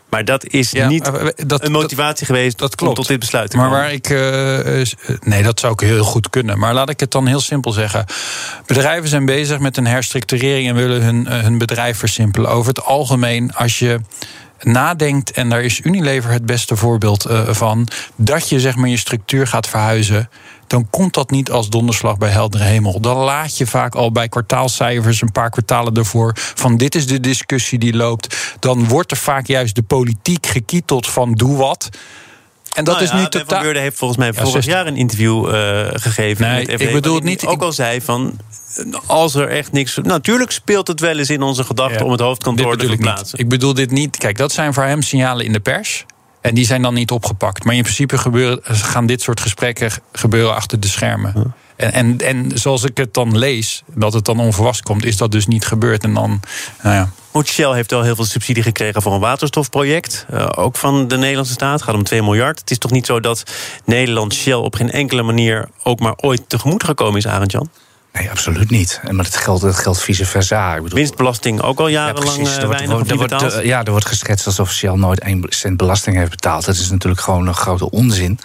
Maar 0.09 0.25
dat 0.25 0.47
is 0.47 0.71
ja, 0.71 0.89
niet 0.89 1.11
dat, 1.47 1.65
een 1.65 1.73
motivatie 1.73 2.27
dat, 2.27 2.37
geweest 2.37 2.59
dat 2.59 2.75
klopt. 2.75 2.91
om 2.91 2.97
tot 2.97 3.09
dit 3.09 3.19
besluit 3.19 3.51
te 3.51 3.57
komen. 3.57 3.73
Maar 3.73 3.81
waar 3.81 3.93
ik. 3.93 4.09
Uh, 4.09 5.19
nee, 5.21 5.43
dat 5.43 5.61
zou 5.61 5.73
ik 5.73 5.81
heel 5.81 6.05
goed 6.05 6.31
kunnen. 6.31 6.59
Maar 6.59 6.75
laat 6.75 6.91
ik 6.91 7.01
het 7.01 7.11
dan 7.11 7.27
heel 7.27 7.41
simpel 7.41 7.73
zeggen. 7.73 8.05
Bedrijven 8.67 9.09
zijn 9.09 9.25
bezig 9.25 9.59
met 9.59 9.77
een 9.77 9.87
herstructurering 9.87 10.69
en 10.69 10.75
willen 10.75 11.03
hun, 11.03 11.27
hun 11.27 11.59
bedrijf 11.59 11.99
versimpelen. 11.99 12.51
Over 12.51 12.69
het 12.69 12.85
algemeen, 12.85 13.53
als 13.55 13.79
je 13.79 14.01
nadenkt, 14.65 15.31
en 15.31 15.49
daar 15.49 15.63
is 15.63 15.81
Unilever 15.81 16.31
het 16.31 16.47
beste 16.47 16.77
voorbeeld 16.77 17.31
uh, 17.31 17.49
van, 17.49 17.89
dat 18.17 18.49
je 18.49 18.61
zeg 18.61 18.77
maar 18.77 18.89
je 18.89 18.97
structuur 18.97 19.47
gaat 19.47 19.69
verhuizen, 19.69 20.29
dan 20.67 20.87
komt 20.91 21.15
dat 21.15 21.31
niet 21.31 21.51
als 21.51 21.69
donderslag 21.69 22.19
bij 22.19 22.31
heldere 22.31 22.65
hemel. 22.65 23.01
Dan 23.01 23.17
laat 23.17 23.57
je 23.59 23.67
vaak 23.67 23.95
al 23.95 24.13
bij 24.13 24.29
kwartaalcijfers 24.29 25.23
een 25.23 25.33
paar 25.33 25.51
kwartalen 25.51 25.95
ervoor 25.95 26.33
van 26.35 26.77
dit 26.77 26.95
is 26.95 27.07
de 27.07 27.21
discussie 27.21 27.79
die 27.79 27.97
loopt. 27.97 28.57
Dan 28.59 28.89
wordt 28.89 29.11
er 29.11 29.17
vaak 29.17 29.47
juist 29.47 29.75
de 29.75 29.83
politiek 29.83 30.47
gekieteld 30.47 31.07
van 31.07 31.33
doe 31.33 31.57
wat. 31.57 31.89
En 32.75 32.85
dat 32.85 32.95
nou 32.95 33.07
is 33.07 33.13
nu 33.13 33.23
totaal. 33.23 33.45
Van 33.47 33.61
Beurden 33.63 33.83
heeft 33.83 33.99
volgens 33.99 34.19
mij 34.19 34.33
ja, 34.35 34.45
vorig 34.45 34.65
jaar 34.65 34.87
een 34.87 34.97
interview 34.97 35.55
uh, 35.55 35.87
gegeven. 35.93 36.47
Nee, 36.47 36.67
met 36.67 36.81
ik 36.81 36.93
bedoel 36.93 37.15
het 37.15 37.25
niet. 37.25 37.47
Ook 37.47 37.63
al 37.63 37.73
zei 37.73 38.01
van 38.01 38.39
als 39.07 39.35
er 39.35 39.49
echt 39.49 39.73
niks. 39.73 39.99
Natuurlijk 40.03 40.51
speelt 40.51 40.87
het 40.87 41.01
wel 41.01 41.19
eens 41.19 41.31
in 41.31 41.43
onze 41.43 41.65
gedachten 41.65 41.99
ja, 41.99 42.05
om 42.05 42.11
het 42.11 42.21
hoofdkantoor 42.21 42.77
te 42.77 42.87
verplaatsen. 42.87 43.39
Ik, 43.39 43.45
ik 43.45 43.51
bedoel 43.51 43.75
dit 43.75 43.91
niet. 43.91 44.17
Kijk, 44.17 44.37
dat 44.37 44.53
zijn 44.53 44.75
voor 44.75 44.83
hem 44.83 45.03
signalen 45.03 45.45
in 45.45 45.53
de 45.53 45.61
pers. 45.61 46.05
En 46.41 46.55
die 46.55 46.67
zijn 46.67 46.83
dan 46.83 46.95
niet 46.95 47.11
opgepakt. 47.11 47.65
Maar 47.65 47.75
in 47.75 47.83
principe 47.83 48.19
gebeuren, 48.19 48.61
gaan 48.63 49.07
dit 49.07 49.23
soort 49.23 49.41
gesprekken 49.41 49.91
gebeuren 50.13 50.55
achter 50.55 50.81
de 50.81 50.89
schermen. 50.89 51.55
En, 51.77 51.93
en, 51.93 52.19
en 52.19 52.51
zoals 52.55 52.83
ik 52.83 52.97
het 52.97 53.15
dan 53.15 53.39
lees, 53.39 53.83
dat 53.95 54.13
het 54.13 54.25
dan 54.25 54.41
onverwacht 54.41 54.83
komt, 54.83 55.05
is 55.05 55.17
dat 55.17 55.31
dus 55.31 55.47
niet 55.47 55.67
gebeurd. 55.67 56.05
En 56.05 56.15
dan, 56.15 56.41
nou 56.83 56.95
ja. 56.95 57.11
Goed, 57.31 57.49
Shell 57.49 57.73
heeft 57.73 57.93
al 57.93 58.03
heel 58.03 58.15
veel 58.15 58.25
subsidie 58.25 58.63
gekregen 58.63 59.03
voor 59.03 59.13
een 59.13 59.21
waterstofproject. 59.21 60.27
Uh, 60.33 60.49
ook 60.55 60.77
van 60.77 61.09
de 61.09 61.17
Nederlandse 61.17 61.53
staat. 61.53 61.73
Het 61.73 61.83
gaat 61.83 61.95
om 61.95 62.05
2 62.05 62.23
miljard. 62.23 62.59
Het 62.59 62.71
is 62.71 62.79
toch 62.79 62.91
niet 62.91 63.07
zo 63.07 63.21
dat 63.21 63.43
Nederland 63.85 64.35
Shell 64.35 64.55
op 64.55 64.75
geen 64.75 64.91
enkele 64.91 65.23
manier 65.23 65.69
ook 65.83 66.01
maar 66.01 66.15
ooit 66.17 66.49
tegemoet 66.49 66.85
gekomen 66.85 67.19
is, 67.19 67.27
Arend 67.27 67.53
Jan? 67.53 67.69
Nee, 68.19 68.31
absoluut 68.31 68.71
niet. 68.71 69.01
Maar 69.11 69.25
het 69.25 69.37
geldt, 69.37 69.63
het 69.63 69.77
geldt 69.77 70.01
vice 70.01 70.27
versa. 70.27 70.75
Ik 70.75 70.83
bedoel, 70.83 70.99
Winstbelasting 70.99 71.61
ook 71.61 71.79
al 71.79 71.89
jarenlang 71.89 72.49
ja, 72.49 72.61
er 72.61 72.69
weinig 72.69 72.91
wordt, 72.91 73.11
er 73.11 73.17
wordt, 73.17 73.61
Ja, 73.63 73.85
er 73.85 73.91
wordt 73.91 74.07
geschetst 74.07 74.47
alsof 74.47 74.73
Shell 74.73 74.95
nooit 74.95 75.21
1 75.21 75.45
cent 75.49 75.77
belasting 75.77 76.17
heeft 76.17 76.31
betaald. 76.31 76.65
Dat 76.65 76.75
is 76.75 76.91
natuurlijk 76.91 77.23
gewoon 77.23 77.47
een 77.47 77.55
grote 77.55 77.91
onzin. 77.91 78.39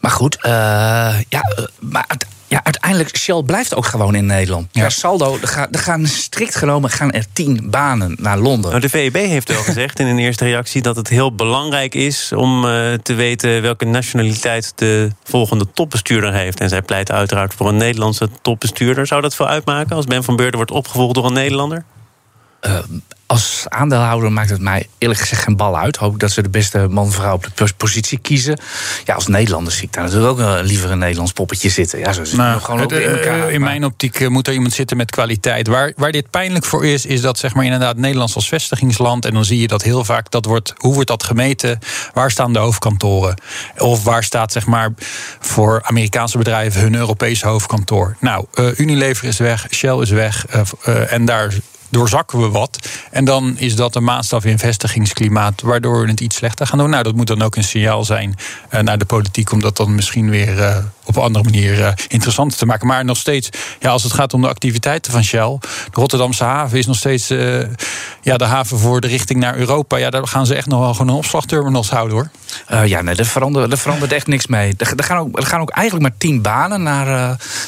Maar 0.00 0.10
goed, 0.10 0.36
uh, 0.36 0.50
ja, 1.28 1.40
maar 1.80 2.06
ja, 2.48 2.60
uiteindelijk, 2.64 3.16
Shell 3.16 3.42
blijft 3.42 3.74
ook 3.74 3.86
gewoon 3.86 4.14
in 4.14 4.26
Nederland. 4.26 4.68
Ja. 4.72 4.82
Per 4.82 4.90
saldo, 4.90 5.38
er 5.42 5.48
gaan, 5.48 5.68
er 5.70 5.78
gaan 5.78 6.06
strikt 6.06 6.54
genomen 6.54 6.90
gaan 6.90 7.10
er 7.10 7.24
tien 7.32 7.70
banen 7.70 8.16
naar 8.20 8.38
Londen. 8.38 8.70
Nou, 8.70 8.82
de 8.82 8.88
VEB 8.88 9.14
heeft 9.14 9.48
wel 9.48 9.62
gezegd 9.62 9.98
in 9.98 10.06
een 10.06 10.18
eerste 10.18 10.44
reactie... 10.44 10.82
dat 10.82 10.96
het 10.96 11.08
heel 11.08 11.34
belangrijk 11.34 11.94
is 11.94 12.32
om 12.32 12.64
uh, 12.64 12.92
te 12.92 13.14
weten... 13.14 13.62
welke 13.62 13.84
nationaliteit 13.84 14.72
de 14.74 15.10
volgende 15.24 15.66
topbestuurder 15.74 16.32
heeft. 16.32 16.60
En 16.60 16.68
zij 16.68 16.82
pleit 16.82 17.10
uiteraard 17.10 17.54
voor 17.54 17.68
een 17.68 17.76
Nederlandse 17.76 18.28
topbestuurder. 18.42 19.06
Zou 19.06 19.22
dat 19.22 19.34
veel 19.34 19.48
uitmaken 19.48 19.96
als 19.96 20.04
Ben 20.04 20.24
van 20.24 20.36
Beurden 20.36 20.56
wordt 20.56 20.70
opgevolgd 20.70 21.14
door 21.14 21.26
een 21.26 21.32
Nederlander? 21.32 21.84
Uh, 22.66 22.78
als 23.36 23.66
aandeelhouder 23.68 24.32
maakt 24.32 24.50
het 24.50 24.60
mij 24.60 24.88
eerlijk 24.98 25.20
gezegd 25.20 25.42
geen 25.42 25.56
bal 25.56 25.78
uit. 25.78 25.96
Hoop 25.96 26.18
dat 26.20 26.30
ze 26.30 26.42
de 26.42 26.48
beste 26.48 26.78
man-vrouw 26.78 27.34
op 27.34 27.46
de 27.54 27.72
positie 27.76 28.18
kiezen. 28.18 28.58
Ja, 29.04 29.14
als 29.14 29.26
Nederlander 29.26 29.72
zie 29.72 29.82
ik 29.82 29.92
daar 29.92 30.04
natuurlijk 30.04 30.30
ook 30.30 30.38
uh, 30.38 30.58
liever 30.62 30.90
een 30.90 30.98
Nederlands 30.98 31.32
poppetje 31.32 31.68
zitten. 31.68 31.98
Ja, 31.98 32.12
zo 32.12 32.24
zit 32.24 32.36
nou, 32.36 32.60
gewoon 32.60 32.80
ook 32.80 32.92
in 32.92 33.16
elkaar. 33.16 33.50
In 33.50 33.60
mijn 33.60 33.84
optiek 33.84 34.20
uh, 34.20 34.28
moet 34.28 34.46
er 34.46 34.52
iemand 34.52 34.72
zitten 34.72 34.96
met 34.96 35.10
kwaliteit. 35.10 35.66
Waar, 35.66 35.92
waar 35.96 36.12
dit 36.12 36.30
pijnlijk 36.30 36.64
voor 36.64 36.86
is, 36.86 37.06
is 37.06 37.20
dat 37.20 37.38
zeg 37.38 37.54
maar 37.54 37.64
inderdaad 37.64 37.96
Nederlands 37.96 38.34
als 38.34 38.48
vestigingsland. 38.48 39.24
En 39.24 39.34
dan 39.34 39.44
zie 39.44 39.60
je 39.60 39.68
dat 39.68 39.82
heel 39.82 40.04
vaak, 40.04 40.30
dat 40.30 40.44
wordt, 40.44 40.72
hoe 40.76 40.94
wordt 40.94 41.08
dat 41.08 41.24
gemeten? 41.24 41.78
Waar 42.12 42.30
staan 42.30 42.52
de 42.52 42.58
hoofdkantoren? 42.58 43.40
Of 43.78 44.04
waar 44.04 44.24
staat 44.24 44.52
zeg 44.52 44.66
maar 44.66 44.94
voor 45.40 45.82
Amerikaanse 45.82 46.38
bedrijven 46.38 46.80
hun 46.80 46.94
Europese 46.94 47.46
hoofdkantoor? 47.46 48.16
Nou, 48.20 48.46
uh, 48.54 48.78
Unilever 48.78 49.26
is 49.26 49.38
weg, 49.38 49.66
Shell 49.70 49.98
is 49.98 50.10
weg. 50.10 50.46
en 51.08 51.24
daar 51.24 51.54
doorzakken 51.96 52.40
we 52.40 52.48
wat. 52.48 52.88
En 53.10 53.24
dan 53.24 53.58
is 53.58 53.76
dat 53.76 53.94
een 53.94 54.04
maatstaf 54.04 54.44
in 54.44 54.58
vestigingsklimaat, 54.58 55.62
waardoor 55.62 56.00
we 56.00 56.10
het 56.10 56.20
iets 56.20 56.36
slechter 56.36 56.66
gaan 56.66 56.78
doen. 56.78 56.90
Nou, 56.90 57.02
dat 57.02 57.14
moet 57.14 57.26
dan 57.26 57.42
ook 57.42 57.56
een 57.56 57.64
signaal 57.64 58.04
zijn 58.04 58.34
uh, 58.74 58.80
naar 58.80 58.98
de 58.98 59.04
politiek, 59.04 59.52
om 59.52 59.60
dat 59.60 59.76
dan 59.76 59.94
misschien 59.94 60.30
weer 60.30 60.58
uh, 60.58 60.76
op 61.06 61.16
een 61.16 61.22
andere 61.22 61.44
manier 61.44 61.78
uh, 61.78 61.88
interessanter 62.08 62.58
te 62.58 62.66
maken. 62.66 62.86
Maar 62.86 63.04
nog 63.04 63.16
steeds, 63.16 63.48
ja, 63.80 63.90
als 63.90 64.02
het 64.02 64.12
gaat 64.12 64.34
om 64.34 64.40
de 64.40 64.48
activiteiten 64.48 65.12
van 65.12 65.24
Shell, 65.24 65.58
de 65.60 65.66
Rotterdamse 65.92 66.44
haven 66.44 66.78
is 66.78 66.86
nog 66.86 66.96
steeds 66.96 67.28
ja, 68.22 68.36
de 68.36 68.44
haven 68.44 68.78
voor 68.78 69.00
de 69.00 69.06
richting 69.06 69.40
naar 69.40 69.56
Europa. 69.56 69.96
Ja, 69.96 70.10
daar 70.10 70.26
gaan 70.26 70.46
ze 70.46 70.54
echt 70.54 70.66
nog 70.66 70.80
wel 70.80 70.94
gewoon 70.94 71.16
opslagterminals 71.16 71.90
houden 71.90 72.16
hoor. 72.16 72.30
ja, 72.86 73.02
nee, 73.02 73.14
er 73.14 73.26
verandert, 73.26 73.72
er 73.72 73.78
verandert 73.78 74.12
echt 74.12 74.26
niks 74.26 74.46
mee. 74.46 74.74
Er, 74.78 74.92
er, 74.96 75.04
gaan 75.04 75.18
ook, 75.18 75.38
er 75.38 75.46
gaan 75.46 75.60
ook 75.60 75.70
eigenlijk 75.70 76.08
maar 76.08 76.18
tien 76.18 76.42
banen 76.42 76.82
naar, 76.82 77.06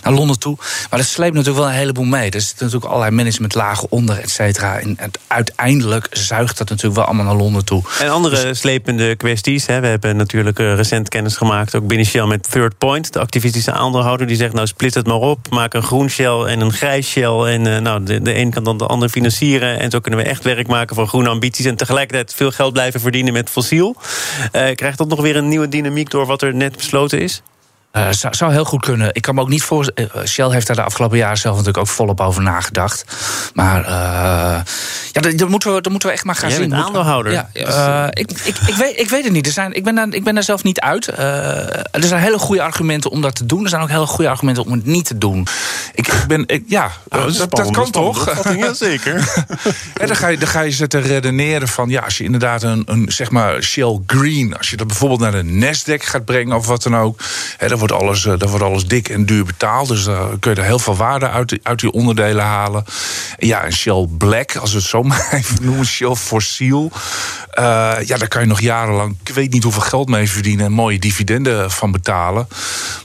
naar 0.03 0.13
Londen 0.13 0.39
toe. 0.39 0.57
Maar 0.91 0.99
dat 0.99 1.09
sleept 1.09 1.35
natuurlijk 1.35 1.65
wel 1.65 1.69
een 1.73 1.79
heleboel 1.79 2.05
mee. 2.05 2.31
Er 2.31 2.41
zitten 2.41 2.65
natuurlijk 2.65 2.93
allerlei 2.93 3.17
managementlagen 3.17 3.91
onder 3.91 4.19
et 4.19 4.31
cetera. 4.31 4.79
En 4.79 4.99
uiteindelijk 5.27 6.07
zuigt 6.11 6.59
dat 6.59 6.69
natuurlijk 6.69 6.97
wel 6.97 7.05
allemaal 7.05 7.25
naar 7.25 7.35
Londen 7.43 7.65
toe. 7.65 7.83
En 8.01 8.11
andere 8.11 8.43
dus- 8.43 8.59
slepende 8.59 9.17
kwesties. 9.17 9.67
Hè. 9.67 9.81
We 9.81 9.87
hebben 9.87 10.17
natuurlijk 10.17 10.59
eh, 10.59 10.75
recent 10.75 11.09
kennis 11.09 11.37
gemaakt, 11.37 11.75
ook 11.75 11.87
binnen 11.87 12.07
Shell, 12.07 12.27
met 12.27 12.51
Third 12.51 12.79
Point, 12.79 13.13
de 13.13 13.19
activistische 13.29 13.73
aandeelhouder. 13.73 14.27
Die 14.27 14.37
zegt: 14.37 14.53
Nou, 14.53 14.67
split 14.67 14.95
het 14.95 15.07
maar 15.07 15.17
op. 15.17 15.39
Maak 15.51 15.75
een 15.75 15.83
groen 15.83 16.11
Shell 16.11 16.43
en 16.43 16.61
een 16.61 16.73
grijs 16.73 17.09
Shell. 17.09 17.55
En 17.55 17.65
uh, 17.65 17.79
nou, 17.79 18.03
de, 18.03 18.23
de 18.23 18.37
een 18.37 18.51
kan 18.51 18.65
dan 18.65 18.79
de 18.79 18.87
ander 18.87 19.09
financieren. 19.09 19.79
En 19.79 19.91
zo 19.91 20.01
kunnen 20.01 20.21
we 20.21 20.27
echt 20.27 20.45
werk 20.45 20.67
maken 20.67 20.97
van 20.97 21.09
groene 21.09 21.29
ambities. 21.29 21.65
En 21.65 21.77
tegelijkertijd 21.77 22.35
veel 22.35 22.51
geld 22.51 22.73
blijven 22.73 23.01
verdienen 23.01 23.33
met 23.33 23.51
fossiel. 23.51 23.97
Uh, 23.97 24.75
krijgt 24.75 24.99
dat 24.99 25.09
nog 25.09 25.21
weer 25.21 25.37
een 25.37 25.49
nieuwe 25.49 25.69
dynamiek 25.69 26.11
door 26.11 26.27
wat 26.27 26.43
er 26.43 26.55
net 26.55 26.77
besloten 26.77 27.21
is? 27.21 27.43
Uh, 27.93 28.07
zou, 28.11 28.35
zou, 28.35 28.53
heel 28.53 28.65
goed 28.65 28.81
kunnen. 28.81 29.11
Ik 29.13 29.23
kan 29.23 29.35
me 29.35 29.41
ook 29.41 29.49
niet 29.49 29.63
voorstellen. 29.63 30.11
Uh, 30.17 30.25
Shell 30.25 30.51
heeft 30.51 30.67
daar 30.67 30.77
de 30.77 30.83
afgelopen 30.83 31.19
jaren 31.19 31.39
zelf 31.39 31.57
natuurlijk 31.57 31.85
ook 31.85 31.95
volop 31.95 32.21
over 32.21 32.43
nagedacht. 32.43 33.05
Maar 33.55 33.81
uh, 33.81 33.91
ja, 35.13 35.21
dat, 35.21 35.49
moeten 35.49 35.75
we, 35.75 35.81
dat 35.81 35.91
moeten 35.91 36.09
we 36.09 36.15
echt 36.15 36.25
maar 36.25 36.35
gaan 36.35 36.49
Jij 36.49 36.59
zien. 36.59 36.69
Bent 36.69 36.83
aandeelhouder. 36.83 37.33
Ja, 37.33 38.11
ik, 38.11 38.31
ik, 38.31 38.57
ik, 38.67 38.75
weet, 38.75 39.01
ik 39.01 39.09
weet 39.09 39.25
het 39.25 39.33
niet. 39.33 39.47
Er 39.47 39.53
zijn, 39.53 39.73
ik, 39.73 39.85
ben 39.85 39.95
daar, 39.95 40.09
ik 40.11 40.25
ben 40.25 40.35
daar 40.35 40.43
zelf 40.43 40.63
niet 40.63 40.81
uit. 40.81 41.07
er 41.07 42.05
zijn 42.05 42.23
hele 42.23 42.39
goede 42.39 42.63
argumenten 42.63 43.11
om 43.11 43.21
dat 43.21 43.35
te 43.35 43.47
doen. 43.47 43.63
Er 43.63 43.69
zijn 43.69 43.83
ook 43.83 43.89
hele 43.89 44.07
goede 44.07 44.31
argumenten 44.31 44.65
om 44.65 44.73
het 44.73 44.87
niet 44.87 45.05
te 45.05 45.19
doen. 45.19 45.47
Ik, 45.95 46.07
ik 46.07 46.27
ben, 46.27 46.45
ik, 46.47 46.65
ja, 46.67 46.91
oh, 47.09 47.25
dat, 47.25 47.51
dat, 47.51 47.71
kan 47.71 47.91
toch? 47.91 48.45
Ja, 48.57 48.75
zeker. 48.75 49.15
ja, 50.01 50.07
dan, 50.07 50.17
ga 50.17 50.29
je, 50.29 50.39
dan 50.39 50.49
ga 50.49 50.61
je 50.61 50.71
zitten 50.71 51.03
redeneren 51.03 51.69
van 51.69 51.89
ja, 51.89 52.01
als 52.01 52.19
je 52.19 52.25
inderdaad 52.25 52.63
een, 52.63 52.83
een 52.87 53.13
zeg 53.13 53.31
maar 53.31 53.63
Shell 53.63 54.01
Green, 54.07 54.57
als 54.57 54.71
je 54.71 54.77
dat 54.77 54.87
bijvoorbeeld 54.87 55.21
naar 55.21 55.33
de 55.33 55.43
Nasdaq 55.43 56.05
gaat 56.05 56.25
brengen 56.25 56.57
of 56.57 56.67
wat 56.67 56.83
dan 56.83 56.97
ook. 56.97 57.21
Hè, 57.57 57.69
wordt 57.79 57.93
alles, 57.93 58.25
uh, 58.25 58.35
wordt 58.39 58.65
alles 58.65 58.87
dik 58.87 59.09
en 59.09 59.27
duur 59.27 59.45
betaald. 59.45 59.89
Dus 59.89 60.07
uh, 60.07 60.25
kun 60.41 60.55
je 60.55 60.61
er 60.61 60.67
heel 60.67 60.79
veel 60.79 60.97
waarde 60.97 61.29
uit, 61.29 61.59
uit 61.63 61.81
die 61.81 61.93
onderdelen 61.93 62.45
halen. 62.45 62.85
Ja, 63.39 63.63
en 63.63 63.73
Shell 63.73 64.07
Black, 64.19 64.57
als 64.57 64.71
we 64.71 64.79
het 64.79 64.87
zo 64.87 65.03
maar 65.09 65.29
even 65.33 65.65
noemen, 65.65 65.87
Shell 65.87 66.15
Fossiel. 66.15 66.93
Uh, 67.59 67.65
ja, 68.05 68.17
daar 68.17 68.29
kan 68.29 68.41
je 68.41 68.47
nog 68.47 68.61
jarenlang, 68.61 69.17
ik 69.25 69.35
weet 69.35 69.53
niet 69.53 69.63
hoeveel 69.63 69.83
geld 69.83 70.09
mee 70.09 70.31
verdienen 70.31 70.67
en 70.67 70.73
mooie 70.73 70.99
dividenden 70.99 71.71
van 71.71 71.93
betalen. 71.93 72.49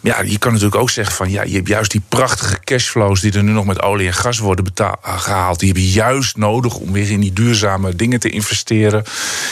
Ja, 0.02 0.22
je 0.22 0.38
kan 0.38 0.52
natuurlijk 0.52 0.82
ook 0.82 0.90
zeggen 0.90 1.16
van 1.16 1.32
ja, 1.32 1.44
je 1.44 1.56
hebt 1.56 1.68
juist 1.68 1.92
die 1.92 2.02
prachtige 2.10 2.60
cashflows 2.64 3.22
die 3.22 3.34
er 3.34 3.44
nu 3.44 3.52
nog 3.52 3.66
met 3.66 3.82
olie 3.82 4.08
en 4.08 4.14
gas 4.14 4.40
worden 4.40 4.66
gehaald. 5.02 5.60
Die 5.60 5.68
heb 5.68 5.78
je 5.78 5.92
juist 5.92 6.38
nodig 6.38 6.76
om 6.76 6.92
weer 6.92 7.12
in 7.12 7.20
die 7.20 7.34
duurzame 7.34 7.96
dingen 7.96 8.20
te 8.20 8.30
investeren. 8.30 9.04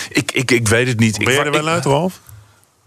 Ik, 0.10 0.32
ik, 0.32 0.51
ik 0.51 0.68
weet 0.68 0.88
het 0.88 1.00
niet. 1.00 1.18
Ben 1.18 1.34
je 1.34 1.40
er 1.40 1.51
wel 1.51 1.68
uit, 1.68 1.86
Rolf? 1.86 2.20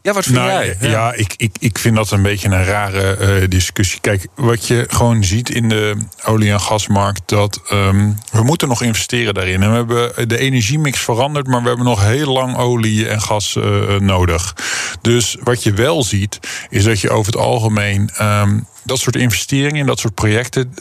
Ja, 0.05 0.13
wat 0.13 0.25
vind 0.25 0.37
nou, 0.37 0.49
jij? 0.49 0.77
Ja, 0.81 0.89
ja, 0.89 1.13
ik, 1.13 1.35
ik, 1.37 1.57
ik 1.59 1.79
vind 1.79 1.97
dat 1.97 2.11
een 2.11 2.23
beetje 2.23 2.49
een 2.49 2.65
rare 2.65 3.17
uh, 3.41 3.49
discussie. 3.49 4.01
Kijk, 4.01 4.27
wat 4.35 4.67
je 4.67 4.87
gewoon 4.89 5.25
ziet 5.25 5.51
in 5.51 5.69
de 5.69 5.97
olie- 6.25 6.51
en 6.51 6.61
gasmarkt, 6.61 7.23
dat 7.27 7.61
um, 7.73 8.19
we 8.33 8.43
moeten 8.43 8.69
nog 8.69 8.83
investeren 8.83 9.35
daarin. 9.35 9.63
En 9.63 9.71
we 9.71 9.77
hebben 9.77 10.29
de 10.29 10.39
energiemix 10.39 11.01
veranderd, 11.01 11.47
maar 11.47 11.63
we 11.63 11.69
hebben 11.69 11.87
nog 11.87 12.05
heel 12.05 12.33
lang 12.33 12.57
olie 12.57 13.09
en 13.09 13.21
gas 13.21 13.55
uh, 13.55 13.99
nodig. 13.99 14.57
Dus 15.01 15.37
wat 15.43 15.63
je 15.63 15.73
wel 15.73 16.03
ziet, 16.03 16.39
is 16.69 16.85
dat 16.85 17.01
je 17.01 17.11
over 17.11 17.33
het 17.33 17.41
algemeen 17.41 18.11
um, 18.21 18.67
dat 18.83 18.99
soort 18.99 19.17
investeringen 19.17 19.81
in 19.81 19.87
dat 19.87 19.99
soort 19.99 20.15
projecten 20.15 20.75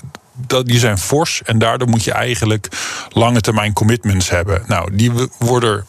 dat, 0.48 0.66
die 0.66 0.80
zijn 0.80 0.98
fors 0.98 1.42
en 1.44 1.60
daardoor 1.60 1.90
moet 1.90 2.04
je 2.04 2.12
eigenlijk 2.12 2.68
lange 3.10 3.42
termijn 3.42 3.74
commitments 3.74 4.30
hebben. 4.30 4.64
Nou, 4.68 4.96
die 4.96 5.12
worden 5.38 5.86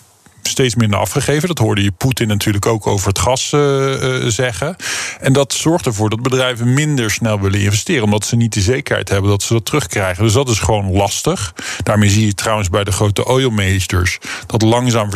steeds 0.48 0.74
minder 0.74 0.98
afgegeven. 0.98 1.48
Dat 1.48 1.58
hoorde 1.58 1.82
je 1.82 1.92
Poetin 1.92 2.28
natuurlijk 2.28 2.66
ook 2.66 2.86
over 2.86 3.08
het 3.08 3.18
gas 3.18 3.52
uh, 3.52 3.60
uh, 3.60 4.28
zeggen. 4.28 4.76
En 5.20 5.32
dat 5.32 5.52
zorgt 5.52 5.86
ervoor 5.86 6.10
dat 6.10 6.22
bedrijven 6.22 6.74
minder 6.74 7.10
snel 7.10 7.40
willen 7.40 7.60
investeren, 7.60 8.04
omdat 8.04 8.24
ze 8.24 8.36
niet 8.36 8.52
de 8.52 8.60
zekerheid 8.60 9.08
hebben 9.08 9.30
dat 9.30 9.42
ze 9.42 9.52
dat 9.52 9.64
terugkrijgen. 9.64 10.24
Dus 10.24 10.32
dat 10.32 10.48
is 10.48 10.58
gewoon 10.58 10.92
lastig. 10.92 11.54
Daarmee 11.82 12.10
zie 12.10 12.26
je 12.26 12.34
trouwens 12.34 12.68
bij 12.68 12.84
de 12.84 12.92
grote 12.92 13.26
oilmeesters 13.26 14.18
dat 14.46 14.62
langzaam 14.62 15.10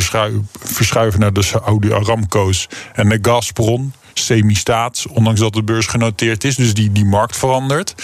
verschuiven, 0.59 1.21
naar 1.21 1.33
de 1.33 1.43
Saudi 1.43 1.93
Aramco's 1.93 2.69
en 2.93 3.09
de 3.09 3.19
Gazprom 3.23 3.93
semi-staats, 4.25 5.07
ondanks 5.07 5.41
dat 5.41 5.53
de 5.53 5.63
beurs 5.63 5.87
genoteerd 5.87 6.45
is. 6.45 6.57
Dus 6.57 6.75
die, 6.75 6.93
die 6.93 7.05
markt 7.05 7.37
verandert. 7.37 7.95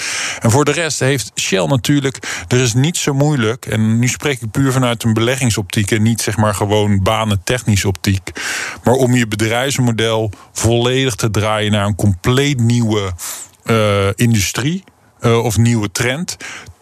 En 0.40 0.50
voor 0.50 0.64
de 0.64 0.72
rest 0.72 1.00
heeft 1.00 1.32
Shell 1.40 1.66
natuurlijk, 1.66 2.44
er 2.48 2.60
is 2.60 2.74
niet 2.74 2.96
zo 2.96 3.14
moeilijk. 3.14 3.66
En 3.66 3.98
nu 3.98 4.08
spreek 4.08 4.40
ik 4.40 4.50
puur 4.50 4.72
vanuit 4.72 5.02
een 5.02 5.14
beleggingsoptiek 5.14 5.90
en 5.90 6.02
niet 6.02 6.20
zeg 6.20 6.36
maar 6.36 6.54
gewoon 6.54 7.02
banentechnische 7.02 7.88
optiek. 7.88 8.30
Maar 8.84 8.94
om 8.94 9.14
je 9.14 9.26
bedrijfsmodel 9.26 10.30
volledig 10.52 11.14
te 11.14 11.30
draaien 11.30 11.72
naar 11.72 11.86
een 11.86 11.96
compleet 11.96 12.60
nieuwe 12.60 13.12
uh, 13.64 14.08
industrie 14.14 14.84
uh, 15.20 15.44
of 15.44 15.56
nieuwe 15.56 15.90
trend. 15.92 16.36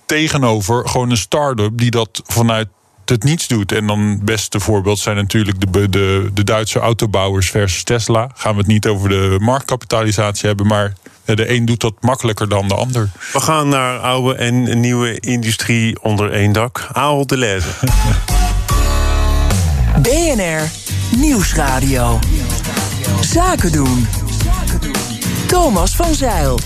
Tegenover 0.06 0.88
gewoon 0.88 1.10
een 1.10 1.16
start-up 1.16 1.78
die 1.78 1.90
dat 1.90 2.22
vanuit 2.26 2.68
het 3.04 3.24
niets 3.24 3.48
doet. 3.48 3.72
En 3.72 3.86
dan 3.86 4.00
het 4.00 4.24
beste 4.24 4.60
voorbeeld 4.60 4.98
zijn 4.98 5.16
natuurlijk 5.16 5.72
de, 5.72 5.88
de, 5.88 6.30
de 6.34 6.44
Duitse 6.44 6.78
autobouwers 6.78 7.50
versus 7.50 7.82
Tesla. 7.82 8.30
Gaan 8.34 8.52
we 8.52 8.58
het 8.58 8.66
niet 8.66 8.86
over 8.86 9.08
de 9.08 9.36
marktkapitalisatie 9.40 10.46
hebben, 10.48 10.66
maar 10.66 10.92
de 11.24 11.50
een 11.50 11.64
doet 11.64 11.80
dat 11.80 11.94
makkelijker 12.00 12.48
dan 12.48 12.68
de 12.68 12.74
ander. 12.74 13.10
We 13.32 13.40
gaan 13.40 13.68
naar 13.68 13.98
oude 13.98 14.34
en 14.34 14.80
nieuwe 14.80 15.20
industrie 15.20 16.02
onder 16.02 16.32
één 16.32 16.52
dak. 16.52 16.88
Aal 16.92 17.26
de 17.26 17.36
lezen. 17.36 17.70
BNR 20.02 20.70
Nieuwsradio. 21.16 22.18
Zaken 23.20 23.72
doen. 23.72 24.06
Thomas 25.46 25.96
van 25.96 26.14
Zeil. 26.14 26.58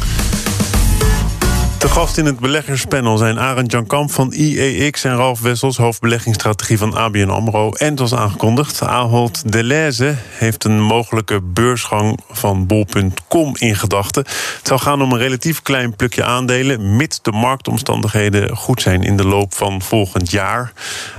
Te 1.86 1.92
gast 1.92 2.18
in 2.18 2.26
het 2.26 2.38
beleggerspanel 2.38 3.16
zijn 3.16 3.38
Arend 3.38 3.70
Jan 3.70 3.86
Kamp 3.86 4.10
van 4.10 4.32
IEX 4.32 5.04
en 5.04 5.16
Ralf 5.16 5.40
Wessels, 5.40 5.76
hoofdbeleggingsstrategie 5.76 6.78
van 6.78 6.94
ABN 6.94 7.28
Amro. 7.28 7.72
En 7.72 7.96
zoals 7.96 8.14
aangekondigd, 8.14 8.82
Ahold 8.82 9.52
Deleuze 9.52 10.14
heeft 10.28 10.64
een 10.64 10.80
mogelijke 10.80 11.40
beursgang 11.40 12.18
van 12.30 12.66
bol.com 12.66 13.56
in 13.56 13.76
gedachten. 13.76 14.22
Het 14.56 14.66
zou 14.66 14.80
gaan 14.80 15.02
om 15.02 15.12
een 15.12 15.18
relatief 15.18 15.62
klein 15.62 15.96
plukje 15.96 16.24
aandelen, 16.24 16.96
mits 16.96 17.22
de 17.22 17.32
marktomstandigheden 17.32 18.56
goed 18.56 18.82
zijn 18.82 19.02
in 19.02 19.16
de 19.16 19.26
loop 19.26 19.54
van 19.54 19.82
volgend 19.82 20.30
jaar. 20.30 20.72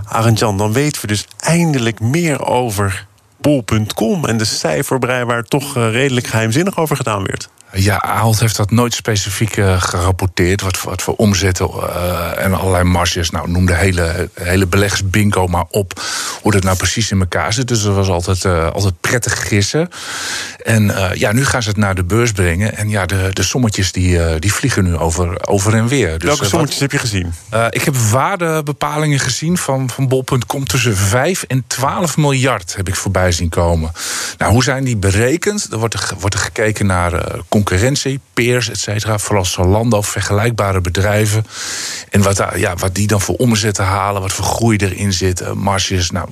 Arend 0.05 0.39
Jan, 0.39 0.57
dan 0.57 0.73
weten 0.73 1.01
we 1.01 1.07
dus 1.07 1.27
eindelijk 1.39 1.99
meer 1.99 2.45
over 2.45 3.07
bol.com 3.37 4.25
en 4.25 4.37
de 4.37 4.45
cijferbrei 4.45 5.25
waar 5.25 5.43
toch 5.43 5.75
eh, 5.75 5.91
redelijk 5.91 6.27
geheimzinnig 6.27 6.77
over 6.77 6.95
gedaan 6.95 7.23
werd. 7.23 7.49
Ja, 7.79 8.01
Ahold 8.01 8.39
heeft 8.39 8.55
dat 8.55 8.71
nooit 8.71 8.93
specifiek 8.93 9.57
uh, 9.57 9.81
gerapporteerd. 9.81 10.61
Wat, 10.61 10.83
wat 10.83 11.01
voor 11.01 11.15
omzetten 11.15 11.69
uh, 11.75 12.43
en 12.43 12.53
allerlei 12.53 12.83
marges. 12.83 13.29
Nou, 13.29 13.49
noem 13.49 13.65
de 13.65 13.75
hele, 13.75 14.29
hele 14.33 14.67
beleggersbingo 14.67 15.47
maar 15.47 15.65
op. 15.69 16.01
Hoe 16.41 16.51
dat 16.51 16.63
nou 16.63 16.77
precies 16.77 17.11
in 17.11 17.19
elkaar 17.19 17.53
zit. 17.53 17.67
Dus 17.67 17.81
dat 17.81 17.95
was 17.95 18.07
altijd, 18.07 18.43
uh, 18.43 18.69
altijd 18.71 18.93
prettig 19.01 19.47
gissen. 19.47 19.89
En 20.63 20.91
ja, 21.13 21.31
nu 21.31 21.45
gaan 21.45 21.63
ze 21.63 21.69
het 21.69 21.77
naar 21.77 21.95
de 21.95 22.03
beurs 22.03 22.31
brengen. 22.31 22.77
En 22.77 22.89
ja, 22.89 23.05
de, 23.05 23.29
de 23.33 23.43
sommetjes 23.43 23.91
die, 23.91 24.39
die 24.39 24.53
vliegen 24.53 24.83
nu 24.83 24.97
over, 24.97 25.47
over 25.47 25.73
en 25.73 25.87
weer. 25.87 26.19
Dus, 26.19 26.27
Welke 26.27 26.45
sommetjes 26.45 26.79
heb 26.79 26.91
je 26.91 26.97
gezien? 26.97 27.33
ik 27.69 27.83
heb 27.83 27.95
waardebepalingen 27.95 29.19
gezien 29.19 29.57
van, 29.57 29.89
van 29.89 30.07
bol.com. 30.07 30.65
Tussen 30.65 30.97
5 30.97 31.43
en 31.43 31.63
12 31.67 32.17
miljard 32.17 32.75
heb 32.75 32.87
ik 32.87 32.95
voorbij 32.95 33.31
zien 33.31 33.49
komen. 33.49 33.91
Nou, 34.37 34.51
hoe 34.51 34.63
zijn 34.63 34.83
die 34.83 34.97
berekend? 34.97 35.67
Er 35.71 35.77
wordt 35.77 35.93
er, 35.93 36.13
wordt 36.19 36.35
er 36.35 36.41
gekeken 36.41 36.85
naar 36.85 37.11
concurrentie, 37.49 37.66
peers, 38.33 38.69
et 38.69 38.79
cetera. 38.79 39.17
Vooral 39.17 39.45
Zalando, 39.45 40.01
vergelijkbare 40.01 40.81
bedrijven. 40.81 41.45
En 42.09 42.21
wat, 42.21 42.43
ja, 42.55 42.75
wat 42.75 42.95
die 42.95 43.07
dan 43.07 43.21
voor 43.21 43.35
omzetten 43.35 43.85
halen, 43.85 44.21
wat 44.21 44.33
voor 44.33 44.45
groei 44.45 44.77
erin 44.77 45.13
zit, 45.13 45.53
marges. 45.53 46.11
Nou, 46.11 46.29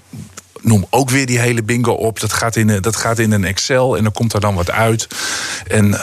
noem 0.65 0.85
ook 0.89 1.09
weer 1.09 1.25
die 1.25 1.39
hele 1.39 1.63
bingo 1.63 1.91
op. 1.91 2.19
Dat 2.19 2.33
gaat 2.33 2.55
in, 2.55 2.81
dat 2.81 2.95
gaat 2.95 3.19
in 3.19 3.31
een 3.31 3.43
Excel 3.43 3.97
en 3.97 4.03
dan 4.03 4.11
komt 4.11 4.33
er 4.33 4.39
dan 4.39 4.55
wat 4.55 4.71
uit. 4.71 5.07
En 5.67 5.85
uh, 5.85 5.97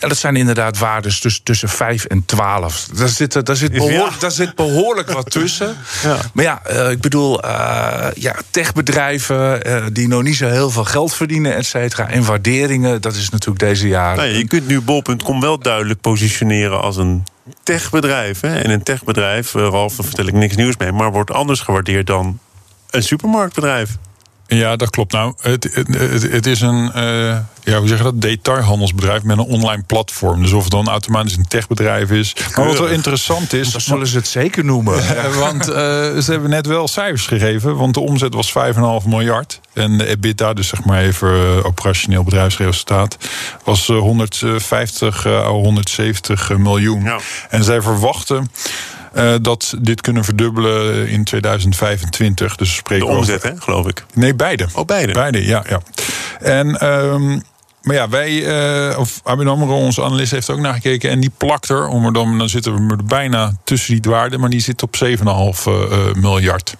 ja, 0.00 0.08
dat 0.08 0.16
zijn 0.16 0.36
inderdaad 0.36 0.78
waardes 0.78 1.20
tussen, 1.20 1.42
tussen 1.42 1.68
5 1.68 2.04
en 2.04 2.24
12. 2.24 2.88
Daar 2.94 3.08
zit, 3.08 3.46
daar 3.46 3.56
zit, 3.56 3.72
behoorlijk, 3.72 4.12
ja. 4.12 4.18
daar 4.18 4.30
zit 4.30 4.54
behoorlijk 4.54 5.10
wat 5.10 5.30
tussen. 5.30 5.76
Ja. 6.02 6.16
Maar 6.32 6.44
ja, 6.44 6.62
uh, 6.70 6.90
ik 6.90 7.00
bedoel, 7.00 7.44
uh, 7.44 8.06
ja, 8.14 8.34
techbedrijven 8.50 9.60
die 9.92 10.08
nog 10.08 10.22
niet 10.22 10.36
zo 10.36 10.48
heel 10.48 10.70
veel 10.70 10.84
geld 10.84 11.14
verdienen, 11.14 11.56
et 11.56 11.66
cetera. 11.66 12.08
En 12.08 12.24
waarderingen, 12.24 13.00
dat 13.00 13.14
is 13.14 13.30
natuurlijk 13.30 13.58
deze 13.58 13.88
jaren. 13.88 14.16
Nou 14.16 14.36
je 14.36 14.46
kunt 14.46 14.66
nu 14.66 14.80
bol.com 14.80 15.40
wel 15.40 15.58
duidelijk 15.58 16.00
positioneren 16.00 16.80
als 16.80 16.96
een 16.96 17.24
techbedrijf. 17.62 18.40
Hè? 18.40 18.58
En 18.58 18.70
een 18.70 18.82
techbedrijf, 18.82 19.52
Ralf, 19.52 19.96
daar 19.96 20.06
vertel 20.06 20.26
ik 20.26 20.34
niks 20.34 20.56
nieuws 20.56 20.76
mee, 20.76 20.92
maar 20.92 21.12
wordt 21.12 21.32
anders 21.32 21.60
gewaardeerd 21.60 22.06
dan 22.06 22.38
een 22.90 23.02
supermarktbedrijf. 23.02 23.96
Ja, 24.46 24.76
dat 24.76 24.90
klopt. 24.90 25.12
Nou, 25.12 25.34
het, 25.40 25.68
het, 25.72 26.22
het 26.32 26.46
is 26.46 26.60
een, 26.60 26.92
uh, 26.96 27.36
ja, 27.62 27.78
hoe 27.78 27.88
zeg 27.88 27.98
je 27.98 28.04
dat, 28.04 28.20
detailhandelsbedrijf 28.20 29.22
met 29.22 29.38
een 29.38 29.44
online 29.44 29.82
platform. 29.82 30.42
Dus 30.42 30.52
of 30.52 30.62
het 30.62 30.72
dan 30.72 30.88
automatisch 30.88 31.36
een 31.36 31.48
techbedrijf 31.48 32.10
is. 32.10 32.36
Maar 32.56 32.66
wat 32.66 32.78
wel 32.78 32.88
interessant 32.88 33.52
is. 33.52 33.70
Dat 33.70 33.82
zullen 33.82 34.06
ze 34.06 34.16
het 34.16 34.26
zeker 34.26 34.64
noemen. 34.64 35.02
want 35.38 35.68
uh, 35.68 35.74
ze 35.74 36.24
hebben 36.26 36.50
net 36.50 36.66
wel 36.66 36.88
cijfers 36.88 37.26
gegeven. 37.26 37.76
Want 37.76 37.94
de 37.94 38.00
omzet 38.00 38.34
was 38.34 38.52
5,5 39.02 39.08
miljard. 39.08 39.60
En 39.72 39.98
de 39.98 40.06
EBITDA, 40.06 40.52
dus 40.52 40.68
zeg 40.68 40.84
maar 40.84 41.00
even 41.00 41.28
uh, 41.28 41.64
operationeel 41.64 42.22
bedrijfsresultaat, 42.22 43.16
was 43.64 43.86
150 43.86 45.26
à 45.26 45.48
170 45.48 46.58
miljoen. 46.58 47.02
Ja. 47.02 47.18
En 47.48 47.64
zij 47.64 47.82
verwachten. 47.82 48.50
Uh, 49.16 49.34
dat 49.42 49.74
dit 49.80 50.00
kunnen 50.00 50.24
verdubbelen 50.24 51.08
in 51.08 51.24
2025. 51.24 52.56
Dus 52.56 52.74
spreken 52.74 53.06
de 53.06 53.12
omzet, 53.12 53.42
hè, 53.42 53.50
geloof 53.58 53.86
ik. 53.86 54.04
Nee, 54.14 54.34
beide. 54.34 54.66
Oh, 54.74 54.84
beide. 54.84 55.12
Beide, 55.12 55.46
ja. 55.46 55.64
ja. 55.68 55.80
En. 56.40 56.86
Um, 56.86 57.42
maar 57.82 57.96
ja, 57.96 58.08
wij, 58.08 58.30
uh, 58.90 58.98
of 58.98 59.20
ABN 59.24 59.46
AMRO, 59.46 59.76
onze 59.76 60.02
analist, 60.02 60.30
heeft 60.30 60.50
ook 60.50 60.58
naar 60.58 60.74
gekeken. 60.74 61.10
En 61.10 61.20
die 61.20 61.32
plakt 61.36 61.68
er, 61.68 61.86
om 61.86 62.06
er 62.06 62.12
dan, 62.12 62.38
dan 62.38 62.48
zitten 62.48 62.86
we 62.86 62.96
er 62.96 63.04
bijna 63.04 63.52
tussen 63.64 64.00
die 64.00 64.10
waarde. 64.10 64.38
Maar 64.38 64.50
die 64.50 64.60
zit 64.60 64.82
op 64.82 64.96
7,5 65.04 65.12
uh, 65.24 65.84
miljard. 66.14 66.76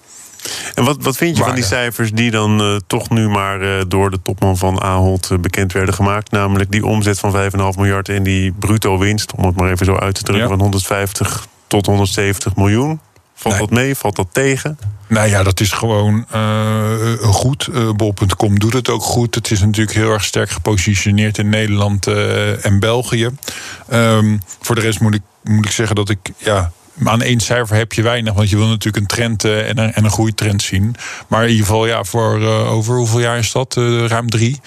En 0.74 0.84
wat, 0.84 0.96
wat 1.00 1.16
vind 1.16 1.36
je 1.36 1.44
van 1.44 1.54
die 1.54 1.64
cijfers 1.64 2.10
die 2.10 2.30
dan 2.30 2.60
uh, 2.60 2.76
toch 2.86 3.10
nu 3.10 3.28
maar 3.28 3.88
door 3.88 4.10
de 4.10 4.22
topman 4.22 4.56
van 4.56 4.80
Ahold 4.80 5.30
bekend 5.40 5.72
werden 5.72 5.94
gemaakt? 5.94 6.30
Namelijk 6.30 6.70
die 6.70 6.86
omzet 6.86 7.18
van 7.18 7.50
5,5 7.50 7.58
miljard 7.76 8.08
en 8.08 8.22
die 8.22 8.52
bruto 8.52 8.98
winst, 8.98 9.32
om 9.32 9.44
het 9.44 9.56
maar 9.56 9.70
even 9.70 9.86
zo 9.86 9.96
uit 9.96 10.14
te 10.14 10.22
drukken, 10.22 10.44
ja. 10.44 10.50
van 10.50 10.60
150 10.60 11.46
tot 11.68 11.86
170 11.86 12.56
miljoen. 12.56 13.00
Valt 13.34 13.54
nee. 13.54 13.66
dat 13.66 13.70
mee? 13.70 13.94
Valt 13.94 14.16
dat 14.16 14.28
tegen? 14.32 14.78
Nou 15.08 15.28
ja, 15.28 15.42
dat 15.42 15.60
is 15.60 15.72
gewoon 15.72 16.26
uh, 16.34 17.12
goed. 17.22 17.68
Uh, 17.70 17.90
Bol.com 17.90 18.58
doet 18.58 18.72
het 18.72 18.88
ook 18.88 19.02
goed. 19.02 19.34
Het 19.34 19.50
is 19.50 19.60
natuurlijk 19.60 19.96
heel 19.96 20.12
erg 20.12 20.24
sterk 20.24 20.50
gepositioneerd 20.50 21.38
in 21.38 21.48
Nederland 21.48 22.06
uh, 22.06 22.64
en 22.64 22.80
België. 22.80 23.30
Um, 23.92 24.40
voor 24.60 24.74
de 24.74 24.80
rest 24.80 25.00
moet 25.00 25.14
ik, 25.14 25.22
moet 25.42 25.64
ik 25.64 25.70
zeggen 25.70 25.96
dat 25.96 26.08
ik 26.08 26.18
ja, 26.36 26.72
maar 26.98 27.12
aan 27.12 27.22
één 27.22 27.40
cijfer 27.40 27.76
heb 27.76 27.92
je 27.92 28.02
weinig, 28.02 28.34
want 28.34 28.50
je 28.50 28.56
wil 28.56 28.66
natuurlijk 28.66 28.96
een 28.96 29.06
trend 29.06 29.44
uh, 29.44 29.68
en, 29.68 29.78
een, 29.78 29.92
en 29.92 30.04
een 30.04 30.10
groeitrend 30.10 30.62
zien. 30.62 30.96
Maar 31.28 31.42
in 31.42 31.50
ieder 31.50 31.66
geval, 31.66 31.86
ja, 31.86 32.04
voor 32.04 32.40
uh, 32.40 32.72
over 32.72 32.96
hoeveel 32.96 33.20
jaar 33.20 33.38
is 33.38 33.52
dat? 33.52 33.76
Uh, 33.78 34.06
ruim 34.06 34.30
drie. 34.30 34.60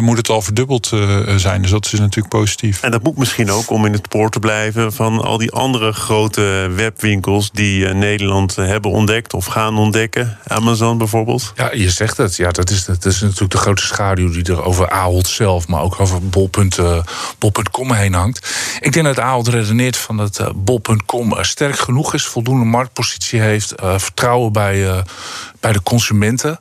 Moet 0.00 0.16
het 0.16 0.28
al 0.28 0.42
verdubbeld 0.42 0.92
zijn. 1.36 1.62
Dus 1.62 1.70
dat 1.70 1.84
is 1.84 1.98
natuurlijk 1.98 2.34
positief. 2.34 2.82
En 2.82 2.90
dat 2.90 3.02
moet 3.02 3.16
misschien 3.16 3.50
ook 3.50 3.70
om 3.70 3.86
in 3.86 3.92
het 3.92 4.04
spoor 4.04 4.30
te 4.30 4.38
blijven 4.38 4.92
van 4.92 5.20
al 5.20 5.38
die 5.38 5.52
andere 5.52 5.92
grote 5.92 6.70
webwinkels 6.74 7.50
die 7.50 7.86
Nederland 7.86 8.56
hebben 8.56 8.90
ontdekt 8.90 9.34
of 9.34 9.46
gaan 9.46 9.78
ontdekken. 9.78 10.38
Amazon 10.46 10.98
bijvoorbeeld. 10.98 11.52
Ja, 11.56 11.72
je 11.72 11.90
zegt 11.90 12.16
het. 12.16 12.36
Ja, 12.36 12.50
dat 12.50 12.70
is, 12.70 12.84
dat 12.84 13.04
is 13.04 13.20
natuurlijk 13.20 13.50
de 13.50 13.58
grote 13.58 13.82
schaduw 13.82 14.30
die 14.30 14.44
er 14.44 14.64
over 14.64 14.90
Ahold 14.90 15.28
zelf, 15.28 15.68
maar 15.68 15.82
ook 15.82 16.00
over 16.00 16.28
bol.com 17.38 17.92
heen 17.92 18.14
hangt. 18.14 18.54
Ik 18.80 18.92
denk 18.92 19.06
dat 19.06 19.18
Ahold 19.18 19.48
redeneert 19.48 19.96
van 19.96 20.16
dat 20.16 20.52
bol.com 20.54 21.34
sterk 21.44 21.64
sterk 21.64 21.78
genoeg 21.78 22.14
is, 22.14 22.26
voldoende 22.26 22.64
marktpositie 22.64 23.40
heeft, 23.40 23.74
uh, 23.82 23.98
vertrouwen 23.98 24.52
bij, 24.52 24.76
uh, 24.76 24.98
bij 25.60 25.72
de 25.72 25.82
consumenten. 25.82 26.58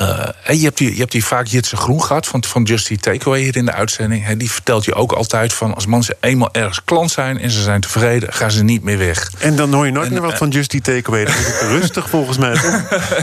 Uh, 0.00 0.28
je, 0.58 0.64
hebt 0.64 0.78
die, 0.78 0.92
je 0.92 0.98
hebt 0.98 1.12
die 1.12 1.24
vaak 1.24 1.46
Jitse 1.46 1.76
Groen 1.76 2.02
gehad 2.02 2.26
van, 2.26 2.44
van 2.44 2.62
Just 2.62 2.90
Eat 2.90 3.02
Takeaway 3.02 3.40
hier 3.40 3.56
in 3.56 3.64
de 3.64 3.72
uitzending. 3.72 4.24
He, 4.24 4.36
die 4.36 4.50
vertelt 4.50 4.84
je 4.84 4.94
ook 4.94 5.12
altijd 5.12 5.52
van 5.52 5.74
als 5.74 5.86
mensen 5.86 6.16
eenmaal 6.20 6.48
ergens 6.52 6.84
klant 6.84 7.10
zijn 7.10 7.40
en 7.40 7.50
ze 7.50 7.62
zijn 7.62 7.80
tevreden, 7.80 8.32
gaan 8.32 8.50
ze 8.50 8.64
niet 8.64 8.82
meer 8.82 8.98
weg. 8.98 9.30
En 9.38 9.56
dan 9.56 9.72
hoor 9.72 9.86
je 9.86 9.92
nooit 9.92 10.06
en, 10.06 10.12
meer 10.12 10.22
wat 10.22 10.32
uh, 10.32 10.36
van 10.36 10.48
Just 10.48 10.74
Eat 10.74 10.84
Takeaway. 10.84 11.24
Dat 11.24 11.34
is 11.34 11.60
rustig 11.78 12.08
volgens 12.08 12.38
mij. 12.38 12.52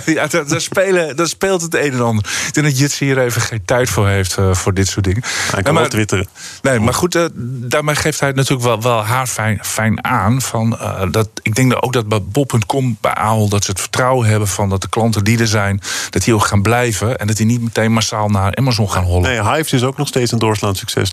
ja, 0.06 0.28
daar, 0.28 0.48
daar, 0.48 0.62
spelen, 0.62 1.16
daar 1.16 1.28
speelt 1.28 1.62
het 1.62 1.76
een 1.76 1.92
en 1.92 2.02
ander. 2.02 2.26
Ik 2.48 2.54
denk 2.54 2.68
dat 2.68 2.78
Jitse 2.78 3.04
hier 3.04 3.20
even 3.20 3.42
geen 3.42 3.66
tijd 3.66 3.90
voor 3.90 4.08
heeft 4.08 4.38
uh, 4.38 4.54
voor 4.54 4.74
dit 4.74 4.88
soort 4.88 5.06
dingen. 5.06 5.24
Hij 5.52 5.64
kan 5.64 5.76
wel 5.76 5.88
twitteren. 5.88 6.28
Nee, 6.62 6.80
maar 6.80 6.94
goed, 6.94 7.30
daarmee 7.70 7.96
geeft 7.96 8.20
hij 8.20 8.28
het 8.28 8.38
natuurlijk 8.38 8.68
wel, 8.68 8.82
wel 8.82 9.04
haar 9.04 9.28
fijn, 9.28 9.60
fijn 9.62 10.04
aan. 10.04 10.42
Van, 10.42 10.78
dat, 11.12 11.30
ik 11.42 11.56
denk 11.56 11.72
dat 11.72 11.82
ook 11.82 11.94
dat 11.94 12.08
bij 12.08 12.22
Bob.com, 12.22 12.98
bij 13.02 13.14
Aal, 13.14 13.50
dat 13.50 13.64
ze 13.64 13.72
het 13.72 13.80
vertrouwen 13.80 14.28
hebben 14.28 14.48
van 14.48 14.70
dat 14.70 14.82
de 14.82 14.90
klanten 14.90 15.24
die 15.24 15.40
er 15.40 15.48
zijn, 15.48 15.82
dat 16.10 16.24
die 16.24 16.34
ook 16.34 16.46
gaan 16.46 16.64
blijven 16.65 17.17
en 17.17 17.28
dat 17.28 17.38
die 17.38 17.45
niet 17.45 17.62
meteen 17.62 17.91
massaal 17.91 18.30
naar 18.30 18.56
Amazon 18.56 18.91
gaan 18.91 19.04
hollen. 19.04 19.30
Nee, 19.30 19.54
Hives 19.54 19.73
is 19.73 19.84
ook 19.84 19.97
nog 19.97 20.08
steeds 20.08 20.32
een 20.32 20.39
doorslaand 20.39 20.78
succes. 20.78 21.12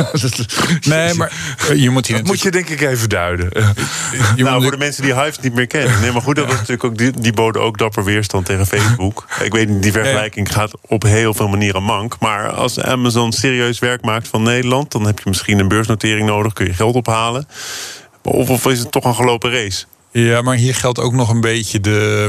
nee, 0.80 1.14
maar 1.14 1.32
je 1.74 1.90
moet 1.90 2.06
hier 2.06 2.16
dat 2.16 2.26
moet 2.26 2.40
je 2.40 2.50
denk 2.50 2.68
ik 2.68 2.80
even 2.80 3.08
duiden. 3.08 3.50
je 4.36 4.42
nou, 4.44 4.62
voor 4.62 4.70
de 4.70 4.76
mensen 4.76 5.02
die 5.02 5.14
Hives 5.14 5.38
niet 5.38 5.54
meer 5.54 5.66
kennen. 5.66 6.00
Nee, 6.00 6.12
maar 6.12 6.22
goed, 6.22 6.36
dat 6.36 6.46
was 6.46 6.54
natuurlijk 6.54 6.84
ook 6.84 6.98
die, 6.98 7.10
die 7.20 7.32
boden 7.32 7.62
ook 7.62 7.78
dapper 7.78 8.04
weerstand 8.04 8.46
tegen 8.46 8.66
Facebook. 8.66 9.26
ik 9.42 9.52
weet 9.52 9.68
niet, 9.68 9.82
die 9.82 9.92
vergelijking 9.92 10.52
gaat 10.52 10.72
op 10.86 11.02
heel 11.02 11.34
veel 11.34 11.48
manieren 11.48 11.82
mank. 11.82 12.16
Maar 12.20 12.50
als 12.50 12.80
Amazon 12.80 13.32
serieus 13.32 13.78
werk 13.78 14.04
maakt 14.04 14.28
van 14.28 14.42
Nederland, 14.42 14.92
dan 14.92 15.06
heb 15.06 15.18
je 15.18 15.28
misschien 15.28 15.58
een 15.58 15.68
beursnotering 15.68 16.26
nodig, 16.26 16.52
kun 16.52 16.66
je 16.66 16.74
geld 16.74 16.94
ophalen. 16.94 17.48
Of, 18.22 18.50
of 18.50 18.66
is 18.66 18.78
het 18.78 18.90
toch 18.90 19.04
een 19.04 19.14
gelopen 19.14 19.50
race? 19.50 19.84
Ja, 20.10 20.42
maar 20.42 20.56
hier 20.56 20.74
geldt 20.74 20.98
ook 20.98 21.12
nog 21.12 21.28
een 21.28 21.40
beetje 21.40 21.80
de 21.80 22.28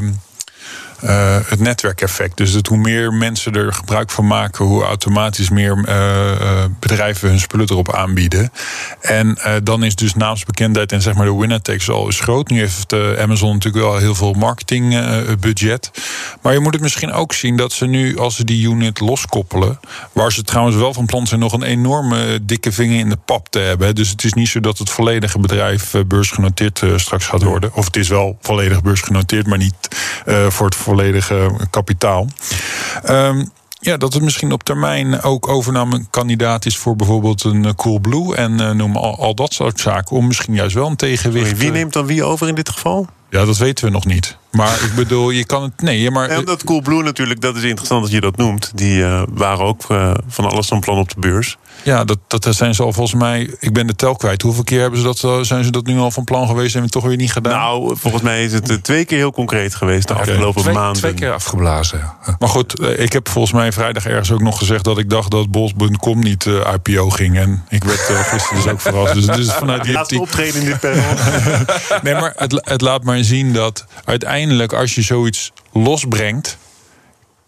uh, 1.03 1.37
het 1.45 1.59
netwerkeffect. 1.59 2.37
Dus 2.37 2.53
dat 2.53 2.67
hoe 2.67 2.77
meer 2.77 3.13
mensen 3.13 3.53
er 3.53 3.73
gebruik 3.73 4.11
van 4.11 4.27
maken, 4.27 4.65
hoe 4.65 4.83
automatisch 4.83 5.49
meer 5.49 5.77
uh, 5.87 6.65
bedrijven 6.79 7.29
hun 7.29 7.39
spullen 7.39 7.69
erop 7.69 7.93
aanbieden. 7.93 8.51
En 9.01 9.37
dan 9.63 9.83
is 9.83 9.95
dus 9.95 10.15
naamsbekendheid 10.15 10.91
en 10.91 11.01
zeg 11.01 11.13
maar 11.13 11.25
de 11.25 11.35
winner 11.35 11.61
takes 11.61 11.89
all 11.89 12.07
is 12.07 12.19
groot. 12.19 12.49
Nu 12.49 12.59
heeft 12.59 12.93
Amazon 13.19 13.53
natuurlijk 13.53 13.83
wel 13.83 13.97
heel 13.97 14.15
veel 14.15 14.33
marketingbudget. 14.33 15.91
maar 16.41 16.53
je 16.53 16.59
moet 16.59 16.73
het 16.73 16.81
misschien 16.81 17.11
ook 17.11 17.33
zien 17.33 17.57
dat 17.57 17.71
ze 17.71 17.85
nu, 17.85 18.17
als 18.17 18.35
ze 18.35 18.45
die 18.45 18.67
unit 18.67 18.99
loskoppelen, 18.99 19.79
waar 20.11 20.31
ze 20.31 20.43
trouwens 20.43 20.77
wel 20.77 20.93
van 20.93 21.05
plan 21.05 21.27
zijn 21.27 21.39
nog 21.39 21.53
een 21.53 21.63
enorme 21.63 22.39
dikke 22.41 22.71
vinger 22.71 22.99
in 22.99 23.09
de 23.09 23.17
pap 23.25 23.49
te 23.49 23.59
hebben. 23.59 23.95
Dus 23.95 24.09
het 24.09 24.23
is 24.23 24.33
niet 24.33 24.47
zo 24.47 24.59
dat 24.59 24.77
het 24.77 24.89
volledige 24.89 25.39
bedrijf 25.39 25.93
beursgenoteerd 26.07 26.83
straks 26.95 27.25
gaat 27.25 27.43
worden. 27.43 27.73
Of 27.73 27.85
het 27.85 27.95
is 27.95 28.07
wel 28.07 28.37
volledig 28.41 28.81
beursgenoteerd, 28.81 29.47
maar 29.47 29.57
niet 29.57 29.87
voor 30.49 30.65
het 30.65 30.75
volledige 30.91 31.51
kapitaal. 31.69 32.27
Um, 33.09 33.51
ja, 33.79 33.97
dat 33.97 34.13
het 34.13 34.23
misschien 34.23 34.51
op 34.51 34.63
termijn 34.63 35.21
ook 35.21 35.47
overnamekandidaat 35.47 36.65
is 36.65 36.77
voor 36.77 36.95
bijvoorbeeld 36.95 37.43
een 37.43 37.63
uh, 37.63 37.71
Coolblue 37.75 38.35
en 38.35 38.51
uh, 38.61 38.71
noem 38.71 38.95
al, 38.95 39.17
al, 39.17 39.35
dat 39.35 39.53
soort 39.53 39.79
zaken. 39.79 40.15
Om 40.15 40.27
misschien 40.27 40.53
juist 40.53 40.75
wel 40.75 40.87
een 40.87 40.95
tegenwicht. 40.95 41.57
Wie 41.57 41.71
neemt 41.71 41.93
dan 41.93 42.05
wie 42.05 42.23
over 42.23 42.47
in 42.47 42.55
dit 42.55 42.69
geval? 42.69 43.07
Ja, 43.29 43.45
dat 43.45 43.57
weten 43.57 43.85
we 43.85 43.91
nog 43.91 44.05
niet. 44.05 44.37
Maar 44.51 44.83
ik 44.83 44.95
bedoel, 44.95 45.29
je 45.29 45.45
kan 45.45 45.63
het. 45.63 45.81
Nee, 45.81 46.11
maar. 46.11 46.31
Ja, 46.31 46.39
omdat 46.39 46.63
Coolblue 46.63 47.03
natuurlijk, 47.03 47.41
dat 47.41 47.55
is 47.55 47.63
interessant 47.63 48.01
dat 48.01 48.11
je 48.11 48.21
dat 48.21 48.37
noemt. 48.37 48.71
Die 48.75 48.97
uh, 48.97 49.23
waren 49.29 49.65
ook 49.65 49.89
uh, 49.91 50.13
van 50.27 50.45
alles 50.45 50.67
van 50.67 50.79
plan 50.79 50.97
op 50.97 51.09
de 51.09 51.19
beurs. 51.19 51.57
Ja, 51.83 52.03
dat, 52.03 52.17
dat 52.27 52.47
zijn 52.49 52.75
ze 52.75 52.83
al 52.83 52.93
volgens 52.93 53.21
mij. 53.21 53.49
Ik 53.59 53.73
ben 53.73 53.87
de 53.87 53.95
tel 53.95 54.15
kwijt. 54.15 54.41
Hoeveel 54.41 54.63
keer 54.63 54.81
hebben 54.81 54.99
ze 54.99 55.05
dat, 55.05 55.23
uh, 55.23 55.39
zijn 55.41 55.63
ze 55.63 55.71
dat 55.71 55.85
nu 55.85 55.97
al 55.97 56.11
van 56.11 56.23
plan 56.23 56.47
geweest 56.47 56.75
en 56.75 56.89
toch 56.89 57.03
weer 57.03 57.15
niet 57.15 57.31
gedaan? 57.31 57.59
Nou, 57.59 57.97
volgens 57.97 58.23
mij 58.23 58.43
is 58.43 58.53
het 58.53 58.83
twee 58.83 59.05
keer 59.05 59.17
heel 59.17 59.31
concreet 59.31 59.75
geweest 59.75 60.07
de 60.07 60.13
okay. 60.13 60.27
afgelopen 60.27 60.61
twee, 60.61 60.73
maanden. 60.73 61.01
Twee 61.01 61.13
keer 61.13 61.33
afgeblazen. 61.33 62.13
Maar 62.39 62.49
goed, 62.49 62.81
ik 62.99 63.13
heb 63.13 63.29
volgens 63.29 63.53
mij 63.53 63.71
vrijdag 63.71 64.05
ergens 64.05 64.31
ook 64.31 64.41
nog 64.41 64.57
gezegd 64.57 64.83
dat 64.83 64.97
ik 64.97 65.09
dacht 65.09 65.31
dat 65.31 65.51
Bos.com 65.51 66.19
niet 66.19 66.45
uh, 66.45 66.73
IPO 66.73 67.09
ging. 67.09 67.37
En 67.37 67.65
ik 67.69 67.83
werd 67.83 68.09
uh, 68.11 68.19
gisteren 68.19 68.63
dus 68.63 68.71
ook 68.71 68.81
verrast. 68.91 69.13
Dus, 69.13 69.25
dus 69.25 69.53
vanuit 69.53 69.83
die 69.83 69.93
Laatste 69.93 70.19
optreden 70.19 70.61
in 70.61 70.65
dit 70.65 70.79
panel. 70.79 71.03
nee, 72.03 72.13
maar 72.13 72.33
het, 72.35 72.61
het 72.63 72.81
laat 72.81 73.03
maar 73.03 73.23
zien 73.23 73.53
dat 73.53 73.85
uiteindelijk 74.05 74.73
als 74.73 74.95
je 74.95 75.01
zoiets 75.01 75.51
losbrengt 75.71 76.57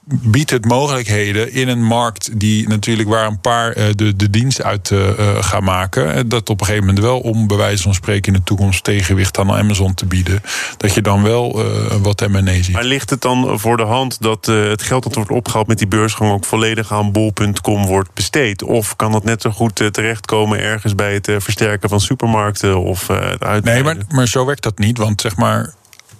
biedt 0.05 0.49
het 0.49 0.65
mogelijkheden 0.65 1.51
in 1.51 1.67
een 1.67 1.83
markt 1.83 2.39
die 2.39 2.67
natuurlijk 2.67 3.09
waar 3.09 3.27
een 3.27 3.39
paar 3.39 3.77
uh, 3.77 3.85
de, 3.95 4.15
de 4.15 4.29
dienst 4.29 4.63
uit 4.63 4.89
uh, 4.89 5.09
gaan 5.39 5.63
maken. 5.63 6.29
Dat 6.29 6.49
op 6.49 6.59
een 6.59 6.65
gegeven 6.65 6.87
moment 6.87 7.05
wel 7.05 7.19
om 7.19 7.47
bij 7.47 7.57
wijze 7.57 7.83
van 7.83 7.93
spreken 7.93 8.33
in 8.33 8.39
de 8.39 8.45
toekomst 8.45 8.83
tegenwicht 8.83 9.37
aan 9.37 9.51
Amazon 9.51 9.93
te 9.93 10.05
bieden. 10.05 10.41
Dat 10.77 10.93
je 10.93 11.01
dan 11.01 11.23
wel 11.23 11.63
wat 12.01 12.27
M&A 12.27 12.53
ziet. 12.53 12.71
Maar 12.71 12.83
ligt 12.83 13.09
het 13.09 13.21
dan 13.21 13.59
voor 13.59 13.77
de 13.77 13.83
hand 13.83 14.21
dat 14.21 14.45
het 14.45 14.81
geld 14.81 15.03
dat 15.03 15.15
wordt 15.15 15.31
opgehaald 15.31 15.67
met 15.67 15.77
die 15.77 15.87
beursgang 15.87 16.31
ook 16.31 16.45
volledig 16.45 16.91
aan 16.91 17.11
bol.com 17.11 17.85
wordt 17.85 18.13
besteed? 18.13 18.63
Of 18.63 18.95
kan 18.95 19.11
dat 19.11 19.23
net 19.23 19.41
zo 19.41 19.49
goed 19.49 19.75
terechtkomen 19.91 20.59
ergens 20.59 20.95
bij 20.95 21.13
het 21.13 21.31
versterken 21.37 21.89
van 21.89 21.99
supermarkten 21.99 22.79
of 22.79 23.07
het 23.07 23.43
uitbreiden? 23.43 23.63
Nee, 23.63 23.83
maar, 23.83 23.97
maar 24.09 24.27
zo 24.27 24.45
werkt 24.45 24.63
dat 24.63 24.77
niet. 24.77 24.97
Want 24.97 25.21
zeg 25.21 25.35
maar, 25.35 25.73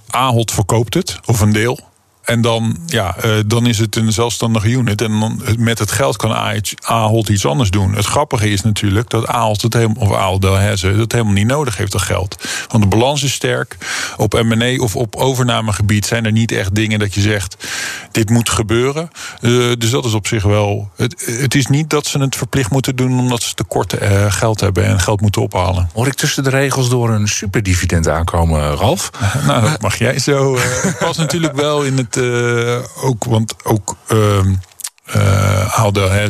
Ahold 0.09 0.51
verkoopt 0.51 0.93
het, 0.93 1.19
of 1.25 1.39
een 1.39 1.53
deel. 1.53 1.91
En 2.23 2.41
dan, 2.41 2.77
ja, 2.85 3.15
uh, 3.25 3.31
dan 3.45 3.67
is 3.67 3.79
het 3.79 3.95
een 3.95 4.11
zelfstandige 4.11 4.69
unit. 4.69 5.01
En 5.01 5.19
dan, 5.19 5.41
met 5.57 5.79
het 5.79 5.91
geld 5.91 6.17
kan 6.17 6.61
Ahold 6.81 7.29
iets 7.29 7.45
anders 7.45 7.69
doen. 7.69 7.95
Het 7.95 8.05
grappige 8.05 8.49
is 8.49 8.61
natuurlijk 8.61 9.09
dat 9.09 9.27
Ahold 9.27 9.61
het 9.61 9.73
helemaal, 9.73 10.03
of 10.03 10.13
Ahold 10.13 10.41
Delhaize 10.41 10.87
het 10.87 11.11
helemaal 11.11 11.33
niet 11.33 11.47
nodig 11.47 11.77
heeft, 11.77 11.91
dat 11.91 12.01
geld. 12.01 12.47
Want 12.67 12.83
de 12.83 12.89
balans 12.89 13.23
is 13.23 13.33
sterk. 13.33 13.77
Op 14.17 14.41
M&A 14.43 14.81
of 14.81 14.95
op 14.95 15.15
overnamegebied 15.15 16.05
zijn 16.05 16.25
er 16.25 16.31
niet 16.31 16.51
echt 16.51 16.75
dingen 16.75 16.99
dat 16.99 17.13
je 17.13 17.21
zegt, 17.21 17.67
dit 18.11 18.29
moet 18.29 18.49
gebeuren. 18.49 19.09
Uh, 19.41 19.71
dus 19.77 19.89
dat 19.89 20.05
is 20.05 20.13
op 20.13 20.27
zich 20.27 20.43
wel... 20.43 20.91
Het, 20.95 21.25
het, 21.39 21.55
is 21.55 21.67
niet 21.67 21.89
dat 21.89 22.05
ze 22.05 22.19
het 22.19 22.35
verplicht 22.35 22.71
moeten 22.71 22.95
doen 22.95 23.19
omdat 23.19 23.43
ze 23.43 23.53
tekort 23.53 24.01
uh, 24.01 24.31
geld 24.31 24.59
hebben 24.59 24.85
en 24.85 24.99
geld 24.99 25.21
moeten 25.21 25.41
ophalen. 25.41 25.89
Hoor 25.93 26.07
ik 26.07 26.13
tussen 26.13 26.43
de 26.43 26.49
regels 26.49 26.89
door 26.89 27.09
een 27.09 27.27
superdividend 27.27 28.07
aankomen, 28.07 28.75
Ralf? 28.75 29.09
nou, 29.47 29.61
dat 29.61 29.81
mag 29.81 29.95
jij 29.95 30.19
zo. 30.19 30.57
Het 30.57 30.97
past 30.97 31.19
natuurlijk 31.19 31.55
wel 31.55 31.83
in 31.83 31.97
het 31.97 32.12
uh, 32.17 32.79
ook, 33.01 33.23
want 33.23 33.55
ook. 33.63 33.95
Uh, 34.11 34.39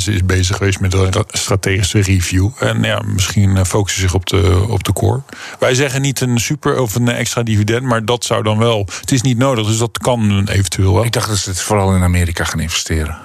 is 0.07 0.25
bezig 0.25 0.57
geweest 0.57 0.79
met 0.79 0.93
een 0.93 1.13
strategische 1.27 2.01
review. 2.01 2.49
En 2.59 2.83
ja, 2.83 3.01
misschien 3.05 3.65
focussen 3.65 4.01
zich 4.01 4.13
op 4.13 4.25
de, 4.25 4.65
op 4.69 4.83
de 4.83 4.93
core. 4.93 5.21
Wij 5.59 5.75
zeggen 5.75 6.01
niet 6.01 6.21
een 6.21 6.39
super 6.39 6.79
of 6.79 6.95
een 6.95 7.07
extra 7.07 7.43
dividend, 7.43 7.83
maar 7.83 8.05
dat 8.05 8.25
zou 8.25 8.43
dan 8.43 8.57
wel. 8.57 8.87
Het 8.99 9.11
is 9.11 9.21
niet 9.21 9.37
nodig, 9.37 9.67
dus 9.67 9.77
dat 9.77 9.97
kan 9.97 10.47
eventueel 10.47 10.93
wel. 10.93 11.05
Ik 11.05 11.11
dacht 11.11 11.29
dat 11.29 11.37
ze 11.37 11.49
het 11.49 11.61
vooral 11.61 11.95
in 11.95 12.03
Amerika 12.03 12.43
gaan 12.43 12.59
investeren. 12.59 13.17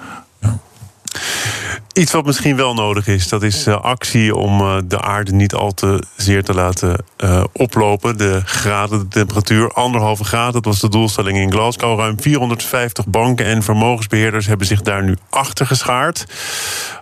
Iets 1.93 2.11
wat 2.11 2.25
misschien 2.25 2.55
wel 2.55 2.73
nodig 2.73 3.07
is, 3.07 3.27
dat 3.27 3.43
is 3.43 3.67
uh, 3.67 3.81
actie 3.81 4.35
om 4.35 4.61
uh, 4.61 4.77
de 4.85 5.01
aarde 5.01 5.31
niet 5.31 5.53
al 5.53 5.73
te 5.73 6.03
zeer 6.15 6.43
te 6.43 6.53
laten 6.53 7.03
uh, 7.17 7.43
oplopen. 7.53 8.17
De 8.17 8.41
graden, 8.45 8.99
de 8.99 9.07
temperatuur, 9.07 9.71
anderhalve 9.71 10.23
graad, 10.23 10.53
dat 10.53 10.65
was 10.65 10.79
de 10.79 10.89
doelstelling 10.89 11.37
in 11.37 11.51
Glasgow. 11.51 11.99
Ruim 11.99 12.21
450 12.21 13.05
banken 13.05 13.45
en 13.45 13.63
vermogensbeheerders 13.63 14.47
hebben 14.47 14.67
zich 14.67 14.81
daar 14.81 15.03
nu 15.03 15.17
achter 15.29 15.65
geschaard. 15.65 16.25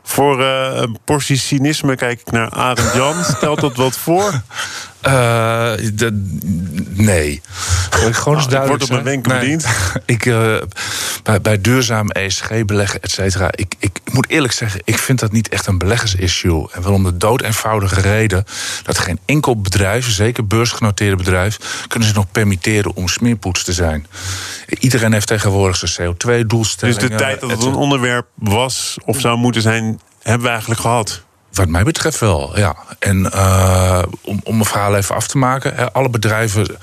Voor 0.07 0.41
een 0.41 0.97
portie 1.03 1.37
cynisme 1.37 1.95
kijk 1.95 2.19
ik 2.19 2.31
naar 2.31 2.49
Arend 2.49 2.93
Jan. 2.93 3.23
Stelt 3.23 3.59
dat 3.59 3.75
wat 3.75 3.97
voor? 3.97 4.31
Uh, 5.07 5.13
de, 5.93 6.37
nee. 6.93 7.41
Gewoon 7.89 8.35
eens 8.35 8.47
duidelijk. 8.47 8.67
Wordt 8.67 8.83
op 8.83 8.89
mijn 8.89 9.03
wenk 9.03 9.27
nee. 9.27 9.39
bediend. 9.39 9.65
ik, 10.05 10.25
uh, 10.25 10.57
bij, 11.23 11.41
bij 11.41 11.61
duurzaam 11.61 12.09
ESG 12.09 12.65
beleggen, 12.65 13.01
et 13.01 13.11
cetera. 13.11 13.49
Ik, 13.51 13.73
ik 13.79 13.99
moet 14.11 14.29
eerlijk 14.29 14.53
zeggen, 14.53 14.81
ik 14.83 14.97
vind 14.97 15.19
dat 15.19 15.31
niet 15.31 15.49
echt 15.49 15.67
een 15.67 15.77
beleggersissue. 15.77 16.67
En 16.71 16.83
wel 16.83 16.93
om 16.93 17.03
de 17.03 17.17
dood 17.17 17.41
eenvoudige 17.41 18.01
reden 18.01 18.45
dat 18.83 18.97
geen 18.97 19.19
enkel 19.25 19.61
bedrijf, 19.61 20.09
zeker 20.09 20.47
beursgenoteerde 20.47 21.15
bedrijf, 21.15 21.85
kunnen 21.87 22.07
zich 22.07 22.17
nog 22.17 22.31
permitteren 22.31 22.95
om 22.95 23.07
smeerpoets 23.07 23.63
te 23.63 23.73
zijn. 23.73 24.07
Iedereen 24.79 25.13
heeft 25.13 25.27
tegenwoordig 25.27 25.77
zijn 25.77 26.15
CO2-doelstellingen. 26.15 26.99
Dus 27.01 27.09
de 27.09 27.15
tijd 27.15 27.41
dat 27.41 27.51
het 27.51 27.63
een 27.63 27.75
onderwerp 27.75 28.27
was 28.35 28.97
of 29.05 29.19
zou 29.19 29.37
moeten 29.37 29.61
zijn, 29.61 29.96
hebben 30.27 30.45
we 30.45 30.51
eigenlijk 30.51 30.81
gehad. 30.81 31.21
Wat 31.53 31.67
mij 31.67 31.83
betreft 31.83 32.19
wel, 32.19 32.57
ja. 32.57 32.75
En 32.99 33.31
uh, 33.35 34.03
om, 34.21 34.39
om 34.43 34.53
mijn 34.53 34.65
verhaal 34.65 34.95
even 34.95 35.15
af 35.15 35.27
te 35.27 35.37
maken. 35.37 35.93
Alle 35.93 36.09
bedrijven, 36.09 36.77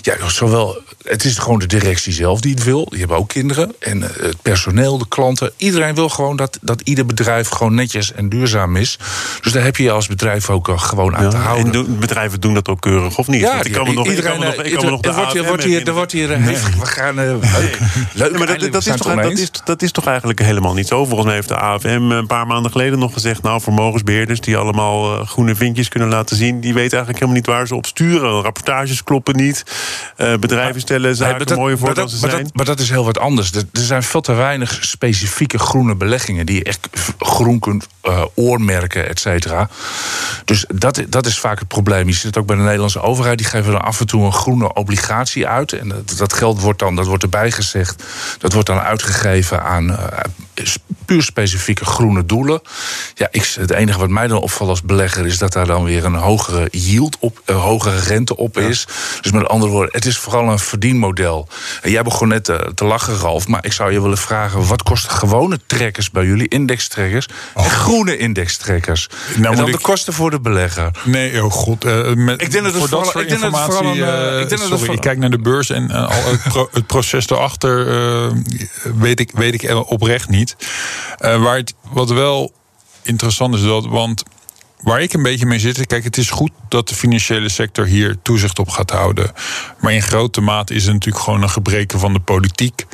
ja, 0.00 0.28
zowel, 0.28 0.82
het 1.08 1.24
is 1.24 1.38
gewoon 1.38 1.58
de 1.58 1.66
directie 1.66 2.12
zelf 2.12 2.40
die 2.40 2.54
het 2.54 2.64
wil. 2.64 2.84
Die 2.84 2.98
hebben 2.98 3.16
ook 3.16 3.28
kinderen. 3.28 3.74
En 3.78 3.98
uh, 3.98 4.08
het 4.20 4.42
personeel, 4.42 4.98
de 4.98 5.08
klanten. 5.08 5.52
Iedereen 5.56 5.94
wil 5.94 6.08
gewoon 6.08 6.36
dat, 6.36 6.58
dat 6.62 6.80
ieder 6.80 7.06
bedrijf 7.06 7.48
gewoon 7.48 7.74
netjes 7.74 8.12
en 8.12 8.28
duurzaam 8.28 8.76
is. 8.76 8.98
Dus 9.40 9.52
daar 9.52 9.62
heb 9.62 9.76
je 9.76 9.90
als 9.90 10.06
bedrijf 10.06 10.50
ook 10.50 10.68
uh, 10.68 10.78
gewoon 10.78 11.16
aan 11.16 11.24
ja, 11.24 11.30
te 11.30 11.36
houden. 11.36 11.66
En 11.66 11.72
doen, 11.72 11.98
bedrijven 11.98 12.40
doen 12.40 12.54
dat 12.54 12.68
ook 12.68 12.80
keurig, 12.80 13.18
of 13.18 13.26
niet? 13.26 13.40
Ja, 13.40 13.62
ik 13.62 13.72
kan 13.72 13.86
me 13.86 13.92
nog, 13.92 14.06
iedereen, 14.06 14.32
ik 14.32 14.38
kan 14.38 14.48
me 14.48 14.56
nog, 14.56 14.64
ik 14.64 14.74
kan 14.74 14.84
me 14.84 14.90
nog 14.90 15.00
de 15.00 15.08
er 15.08 15.14
wordt 15.14 15.32
hier, 15.32 15.44
wordt 15.44 15.64
hier, 15.64 15.86
er 15.86 15.94
wordt 15.94 16.12
hier 16.12 16.40
nee. 16.40 16.56
we 16.80 16.86
gaan 16.86 17.14
leuk. 17.14 17.44
leuk 18.12 18.32
ja, 18.32 18.38
maar 18.38 18.46
dat, 18.46 18.72
dat, 18.72 18.86
is 18.86 18.96
toch, 18.96 19.14
dat, 19.14 19.38
is, 19.38 19.50
dat 19.64 19.82
is 19.82 19.92
toch 19.92 20.06
eigenlijk 20.06 20.38
helemaal 20.38 20.74
niet 20.74 20.86
zo. 20.86 21.04
Volgens 21.04 21.26
mij 21.26 21.34
heeft 21.34 21.48
de 21.48 21.56
AFM 21.56 22.10
een 22.10 22.26
paar 22.26 22.46
maanden 22.46 22.70
geleden 22.70 22.98
nog 22.98 23.12
gezegd... 23.12 23.42
nou, 23.42 23.60
vermogensbeheerders 23.60 24.40
die 24.40 24.56
allemaal 24.56 25.24
groene 25.24 25.54
vinkjes 25.54 25.88
kunnen 25.88 26.08
laten 26.08 26.36
zien... 26.36 26.60
die 26.60 26.74
weten 26.74 26.96
eigenlijk 26.96 27.18
helemaal 27.18 27.34
niet 27.34 27.46
waar 27.46 27.66
ze 27.66 27.74
op 27.74 27.86
sturen. 27.86 28.42
Rapportages 28.42 29.02
kloppen 29.02 29.36
niet. 29.36 29.62
Uh, 30.16 30.34
bedrijven 30.36 30.80
stellen 30.98 31.16
zaken 31.16 31.36
nee, 31.36 31.46
dat, 31.46 31.58
mooier 31.58 31.78
voor 31.78 31.94
dan 31.94 32.08
ze 32.08 32.20
maar 32.20 32.30
zijn. 32.30 32.42
Dat, 32.42 32.54
maar 32.54 32.64
dat 32.64 32.80
is 32.80 32.90
heel 32.90 33.04
wat 33.04 33.18
anders. 33.18 33.52
Er, 33.52 33.64
er, 33.72 33.80
zijn 33.80 34.02
veel 34.02 34.20
te 34.20 34.32
weinig 34.32 34.78
specifieke 34.80 35.58
groene 35.58 35.94
beleggingen... 35.94 36.46
die 36.46 36.56
je 36.56 36.64
echt 36.64 36.88
groen 37.18 37.58
kunt 37.58 37.86
uh, 38.04 38.24
oormerken, 38.34 39.08
et 39.08 39.20
cetera. 39.20 39.68
Dus 40.44 40.64
dat, 40.74 41.02
dat 41.08 41.26
is 41.26 41.38
vaak 41.38 41.58
het 41.58 41.68
probleem. 41.68 42.06
Je 42.06 42.14
ziet 42.14 42.22
het 42.22 42.38
ook 42.38 42.46
bij 42.46 42.56
de 42.56 42.62
Nederlandse 42.62 43.00
overheid. 43.00 43.38
Die 43.38 43.46
geven 43.46 43.72
dan 43.72 43.82
af 43.82 44.00
en 44.00 44.06
toe 44.06 44.24
een 44.24 44.32
groene 44.32 44.74
obligatie 44.74 45.46
uit. 45.46 45.72
En 45.72 45.88
dat, 45.88 46.14
dat 46.16 46.32
geld 46.32 46.60
wordt 46.60 46.78
dan, 46.78 46.96
dat 46.96 47.06
wordt 47.06 47.22
erbij 47.22 47.50
gezegd... 47.50 48.02
dat 48.38 48.52
wordt 48.52 48.68
dan 48.68 48.78
uitgegeven 48.78 49.62
aan 49.62 49.98
puur 51.04 51.22
specifieke 51.22 51.84
groene 51.84 52.26
doelen. 52.26 52.60
Ja, 53.14 53.28
ik, 53.30 53.54
het 53.58 53.70
enige 53.70 53.98
wat 53.98 54.08
mij 54.08 54.26
dan 54.26 54.40
opvalt 54.40 54.70
als 54.70 54.82
belegger 54.82 55.26
is 55.26 55.38
dat 55.38 55.52
daar 55.52 55.66
dan 55.66 55.84
weer 55.84 56.04
een 56.04 56.14
hogere 56.14 56.68
yield 56.70 57.16
op, 57.20 57.42
een 57.44 57.54
hogere 57.54 58.00
rente 58.00 58.36
op 58.36 58.58
is. 58.58 58.86
Dus 59.20 59.32
met 59.32 59.48
andere 59.48 59.72
woorden, 59.72 59.94
het 59.94 60.06
is 60.06 60.18
vooral 60.18 60.48
een 60.48 60.58
verdienmodel. 60.58 61.48
En 61.82 61.90
jij 61.90 62.02
begon 62.02 62.28
net 62.28 62.44
te, 62.44 62.72
te 62.74 62.84
lachen, 62.84 63.16
Ralf, 63.16 63.48
maar 63.48 63.64
ik 63.64 63.72
zou 63.72 63.92
je 63.92 64.02
willen 64.02 64.18
vragen: 64.18 64.66
wat 64.66 64.82
kosten 64.82 65.10
gewone 65.10 65.58
trekkers 65.66 66.10
bij 66.10 66.24
jullie, 66.24 66.48
indextrekkers, 66.48 67.28
oh. 67.54 67.64
en 67.64 67.70
groene 67.70 68.16
indextrekkers? 68.16 69.08
Nou, 69.36 69.52
en 69.52 69.56
dan 69.56 69.66
ik... 69.66 69.72
de 69.72 69.80
kosten 69.80 70.12
voor 70.12 70.30
de 70.30 70.40
belegger. 70.40 70.90
Nee, 71.04 71.44
oh 71.44 71.52
god. 71.52 71.84
Uh, 71.84 72.12
met, 72.14 72.42
ik 72.42 72.50
denk 72.50 72.64
dat 72.64 72.72
het 72.72 72.80
voor 72.80 72.88
vooral, 72.88 73.20
ik 73.20 73.28
denk. 73.28 73.40
Dat 73.40 73.52
het 73.52 73.60
vooral 73.60 73.90
een, 73.90 73.96
uh, 73.96 74.40
ik, 74.40 74.48
denk 74.48 74.60
sorry, 74.60 74.70
dat 74.70 74.80
het 74.80 74.92
ik 74.92 75.00
kijk 75.00 75.18
naar 75.18 75.30
de 75.30 75.38
beurs 75.38 75.70
en 75.70 75.90
uh, 75.90 76.08
al 76.08 76.30
het, 76.30 76.42
pro, 76.42 76.68
het, 76.72 76.86
proces 76.86 77.30
erachter 77.30 77.84
weet, 78.98 79.20
ik, 79.20 79.30
weet 79.34 79.62
ik 79.62 79.90
oprecht 79.90 80.28
niet. 80.28 80.45
Waar 81.18 81.56
het, 81.56 81.74
wat 81.90 82.10
wel 82.10 82.52
interessant 83.02 83.54
is 83.54 83.62
dat, 83.62 83.86
want 83.86 84.22
waar 84.80 85.02
ik 85.02 85.12
een 85.12 85.22
beetje 85.22 85.46
mee 85.46 85.58
zit, 85.58 85.86
kijk, 85.86 86.04
het 86.04 86.16
is 86.16 86.30
goed 86.30 86.50
dat 86.68 86.88
de 86.88 86.94
financiële 86.94 87.48
sector 87.48 87.86
hier 87.86 88.16
toezicht 88.22 88.58
op 88.58 88.68
gaat 88.68 88.90
houden. 88.90 89.32
Maar 89.80 89.92
in 89.92 90.02
grote 90.02 90.40
mate 90.40 90.74
is 90.74 90.84
het 90.84 90.92
natuurlijk 90.92 91.24
gewoon 91.24 91.42
een 91.42 91.50
gebreken 91.50 91.98
van 91.98 92.12
de 92.12 92.20
politiek 92.20 92.86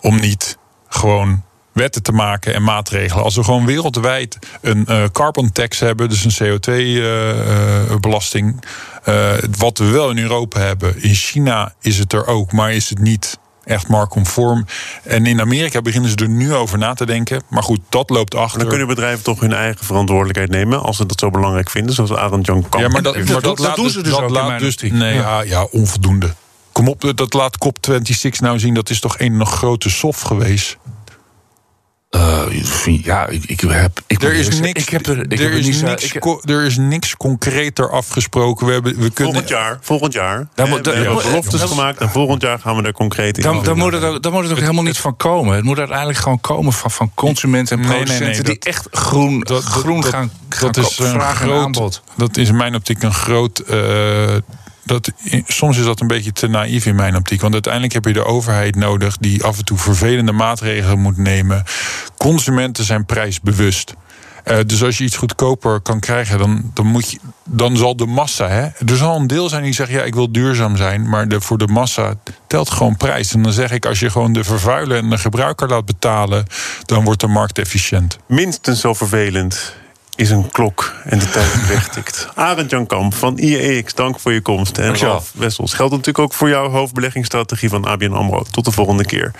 om 0.00 0.20
niet 0.20 0.58
gewoon 0.88 1.42
wetten 1.72 2.02
te 2.02 2.12
maken 2.12 2.54
en 2.54 2.62
maatregelen. 2.62 3.24
Als 3.24 3.36
we 3.36 3.44
gewoon 3.44 3.66
wereldwijd 3.66 4.38
een 4.60 4.86
uh, 4.88 5.04
carbon 5.12 5.52
tax 5.52 5.78
hebben, 5.78 6.08
dus 6.08 6.24
een 6.24 6.34
CO2-belasting, 6.44 8.64
uh, 9.08 9.14
uh, 9.14 9.32
wat 9.58 9.78
we 9.78 9.84
wel 9.84 10.10
in 10.10 10.18
Europa 10.18 10.60
hebben. 10.60 11.02
In 11.02 11.14
China 11.14 11.74
is 11.80 11.98
het 11.98 12.12
er 12.12 12.26
ook, 12.26 12.52
maar 12.52 12.72
is 12.72 12.88
het 12.88 12.98
niet 12.98 13.38
echt 13.68 13.88
marktconform. 13.88 14.66
En 15.02 15.26
in 15.26 15.40
Amerika 15.40 15.82
beginnen 15.82 16.10
ze 16.10 16.16
er 16.16 16.28
nu 16.28 16.54
over 16.54 16.78
na 16.78 16.94
te 16.94 17.06
denken. 17.06 17.42
Maar 17.48 17.62
goed, 17.62 17.80
dat 17.88 18.10
loopt 18.10 18.34
achter. 18.34 18.58
Dan 18.58 18.68
kunnen 18.68 18.86
bedrijven 18.86 19.24
toch 19.24 19.40
hun 19.40 19.52
eigen 19.52 19.84
verantwoordelijkheid 19.84 20.50
nemen... 20.50 20.82
als 20.82 20.96
ze 20.96 21.06
dat 21.06 21.18
zo 21.18 21.30
belangrijk 21.30 21.70
vinden, 21.70 21.94
zoals 21.94 22.12
Arend 22.12 22.46
Jan 22.46 22.68
Kamp. 22.68 22.84
Ja, 22.84 22.88
maar 22.88 23.02
dat, 23.02 23.14
maar 23.14 23.40
dat, 23.40 23.76
doen 23.76 23.90
ze 23.90 24.02
dus 24.02 24.12
dat 24.12 24.22
ook 24.22 24.30
laat 24.30 24.58
dus, 24.58 24.76
Nee, 24.80 25.14
ja. 25.14 25.40
ja, 25.40 25.64
onvoldoende. 25.64 26.34
Kom 26.72 26.88
op, 26.88 27.12
dat 27.14 27.34
laat 27.34 27.56
COP26 27.64 28.28
nou 28.38 28.58
zien. 28.58 28.74
Dat 28.74 28.90
is 28.90 29.00
toch 29.00 29.18
een 29.18 29.36
nog 29.36 29.52
grote 29.52 29.90
sof 29.90 30.20
geweest. 30.20 30.78
Uh, 32.16 32.42
ja, 33.02 33.26
ik, 33.26 33.44
ik 33.44 33.60
heb. 33.60 34.00
Ik 34.06 34.22
er 34.22 34.32
is 34.32 34.60
niks. 34.60 34.82
Ik 34.82 34.88
heb 34.88 35.06
er, 35.06 35.18
ik 35.18 35.38
er, 35.38 35.44
heb 35.50 35.52
is 35.52 35.66
niet, 35.66 35.82
niks 35.82 36.12
ik, 36.12 36.24
er 36.50 36.64
is 36.64 36.76
niks 36.76 37.16
concreter 37.16 37.90
afgesproken. 37.90 38.66
We, 38.66 38.72
hebben, 38.72 38.98
we 38.98 39.10
kunnen. 39.10 39.32
Volgend 39.32 39.48
jaar. 39.48 39.78
Volgend 39.80 40.12
jaar. 40.12 40.48
Daar 40.54 40.68
moet- 40.68 40.76
we 40.78 40.82
daar- 40.82 40.94
hebben 40.94 41.22
beloftes 41.22 41.60
gemaakt 41.62 42.00
en 42.00 42.10
volgend 42.10 42.42
jaar 42.42 42.58
gaan 42.58 42.76
we 42.76 42.82
er 42.82 42.92
concreet 42.92 43.36
in. 43.36 43.42
dan, 43.42 43.64
dan, 43.64 43.76
moet 43.78 43.92
het, 43.92 44.02
ook- 44.04 44.22
dan 44.22 44.32
moet 44.32 44.42
het 44.42 44.52
ook 44.52 44.58
helemaal 44.58 44.82
niet 44.82 44.98
van 44.98 45.16
komen. 45.16 45.54
Het 45.56 45.64
moet 45.64 45.78
uiteindelijk 45.78 46.18
gewoon 46.18 46.40
komen 46.40 46.72
van, 46.72 46.90
van 46.90 47.10
consumenten 47.14 47.76
en 47.78 47.82
Nee, 47.88 47.90
nee, 47.90 47.98
nee, 47.98 48.06
producenten 48.16 48.44
die 48.44 48.54
dat- 48.54 48.64
echt 48.66 48.86
groen, 48.90 49.40
dat- 49.40 49.64
groen 49.64 50.00
dat- 50.00 50.10
gaan, 50.12 50.30
gaan 50.48 50.72
dat 50.72 50.76
is 50.76 50.94
kopen. 50.96 51.14
een 51.14 51.20
groot- 51.20 51.64
aanbod. 51.64 52.02
Dat 52.16 52.36
is 52.36 52.48
in 52.48 52.56
mijn 52.56 52.74
optiek 52.74 53.02
een 53.02 53.14
groot. 53.14 53.58
eh, 53.58 54.34
dat, 54.88 55.12
soms 55.46 55.78
is 55.78 55.84
dat 55.84 56.00
een 56.00 56.06
beetje 56.06 56.32
te 56.32 56.46
naïef 56.46 56.86
in 56.86 56.94
mijn 56.94 57.16
optiek. 57.16 57.40
Want 57.40 57.52
uiteindelijk 57.52 57.92
heb 57.92 58.04
je 58.04 58.12
de 58.12 58.24
overheid 58.24 58.76
nodig 58.76 59.16
die 59.16 59.44
af 59.44 59.58
en 59.58 59.64
toe 59.64 59.78
vervelende 59.78 60.32
maatregelen 60.32 60.98
moet 60.98 61.16
nemen. 61.16 61.64
Consumenten 62.16 62.84
zijn 62.84 63.06
prijsbewust. 63.06 63.94
Eh, 64.44 64.58
dus 64.66 64.82
als 64.82 64.98
je 64.98 65.04
iets 65.04 65.16
goedkoper 65.16 65.80
kan 65.80 66.00
krijgen, 66.00 66.38
dan, 66.38 66.70
dan, 66.74 66.86
moet 66.86 67.10
je, 67.10 67.18
dan 67.44 67.76
zal 67.76 67.96
de 67.96 68.06
massa. 68.06 68.48
Hè, 68.48 68.62
er 68.62 68.96
zal 68.96 69.16
een 69.16 69.26
deel 69.26 69.48
zijn 69.48 69.62
die 69.62 69.72
zegt: 69.72 69.90
ja, 69.90 70.02
ik 70.02 70.14
wil 70.14 70.32
duurzaam 70.32 70.76
zijn. 70.76 71.08
Maar 71.08 71.28
de, 71.28 71.40
voor 71.40 71.58
de 71.58 71.66
massa 71.66 72.14
telt 72.46 72.70
gewoon 72.70 72.96
prijs. 72.96 73.34
En 73.34 73.42
dan 73.42 73.52
zeg 73.52 73.70
ik: 73.70 73.86
als 73.86 74.00
je 74.00 74.10
gewoon 74.10 74.32
de 74.32 74.44
vervuiler 74.44 74.98
en 74.98 75.10
de 75.10 75.18
gebruiker 75.18 75.68
laat 75.68 75.84
betalen, 75.84 76.44
dan 76.84 77.04
wordt 77.04 77.20
de 77.20 77.26
markt 77.26 77.58
efficiënt. 77.58 78.18
Minstens 78.26 78.80
zo 78.80 78.94
vervelend 78.94 79.74
is 80.18 80.30
een 80.30 80.50
klok 80.50 80.94
en 81.04 81.18
de 81.18 81.30
tijd 81.30 81.66
wegtikt. 81.74 82.28
Arend 82.34 82.70
Jan 82.70 82.86
Kamp 82.86 83.14
van 83.14 83.38
IEX, 83.38 83.94
dank 83.94 84.20
voor 84.20 84.32
je 84.32 84.40
komst. 84.40 84.78
En. 84.78 84.96
Ralf 84.96 85.32
Wessels 85.34 85.74
geldt 85.74 85.90
natuurlijk 85.90 86.18
ook 86.18 86.34
voor 86.34 86.48
jouw 86.48 86.68
hoofdbeleggingsstrategie 86.68 87.68
van 87.68 87.84
ABN 87.84 88.12
AMRO. 88.12 88.42
Tot 88.50 88.64
de 88.64 88.70
volgende 88.70 89.04
keer. 89.04 89.32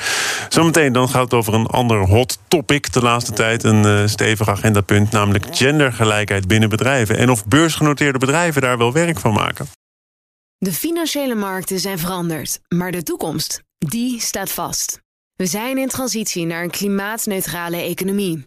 Zometeen 0.48 0.92
dan 0.92 1.08
gaat 1.08 1.22
het 1.22 1.34
over 1.34 1.54
een 1.54 1.66
ander 1.66 1.98
hot 1.98 2.38
topic 2.48 2.92
de 2.92 3.02
laatste 3.02 3.32
tijd. 3.32 3.64
Een 3.64 3.84
eh, 3.84 4.06
stevig 4.06 4.48
agendapunt, 4.48 5.10
namelijk 5.10 5.46
gendergelijkheid 5.50 6.46
binnen 6.46 6.68
bedrijven. 6.68 7.18
En 7.18 7.30
of 7.30 7.46
beursgenoteerde 7.46 8.18
bedrijven 8.18 8.62
daar 8.62 8.78
wel 8.78 8.92
werk 8.92 9.18
van 9.18 9.32
maken. 9.32 9.68
De 10.58 10.72
financiële 10.72 11.34
markten 11.34 11.80
zijn 11.80 11.98
veranderd, 11.98 12.60
maar 12.68 12.90
de 12.90 13.02
toekomst, 13.02 13.62
die 13.78 14.20
staat 14.20 14.50
vast. 14.50 15.00
We 15.34 15.46
zijn 15.46 15.78
in 15.78 15.88
transitie 15.88 16.46
naar 16.46 16.62
een 16.62 16.70
klimaatneutrale 16.70 17.76
economie. 17.76 18.46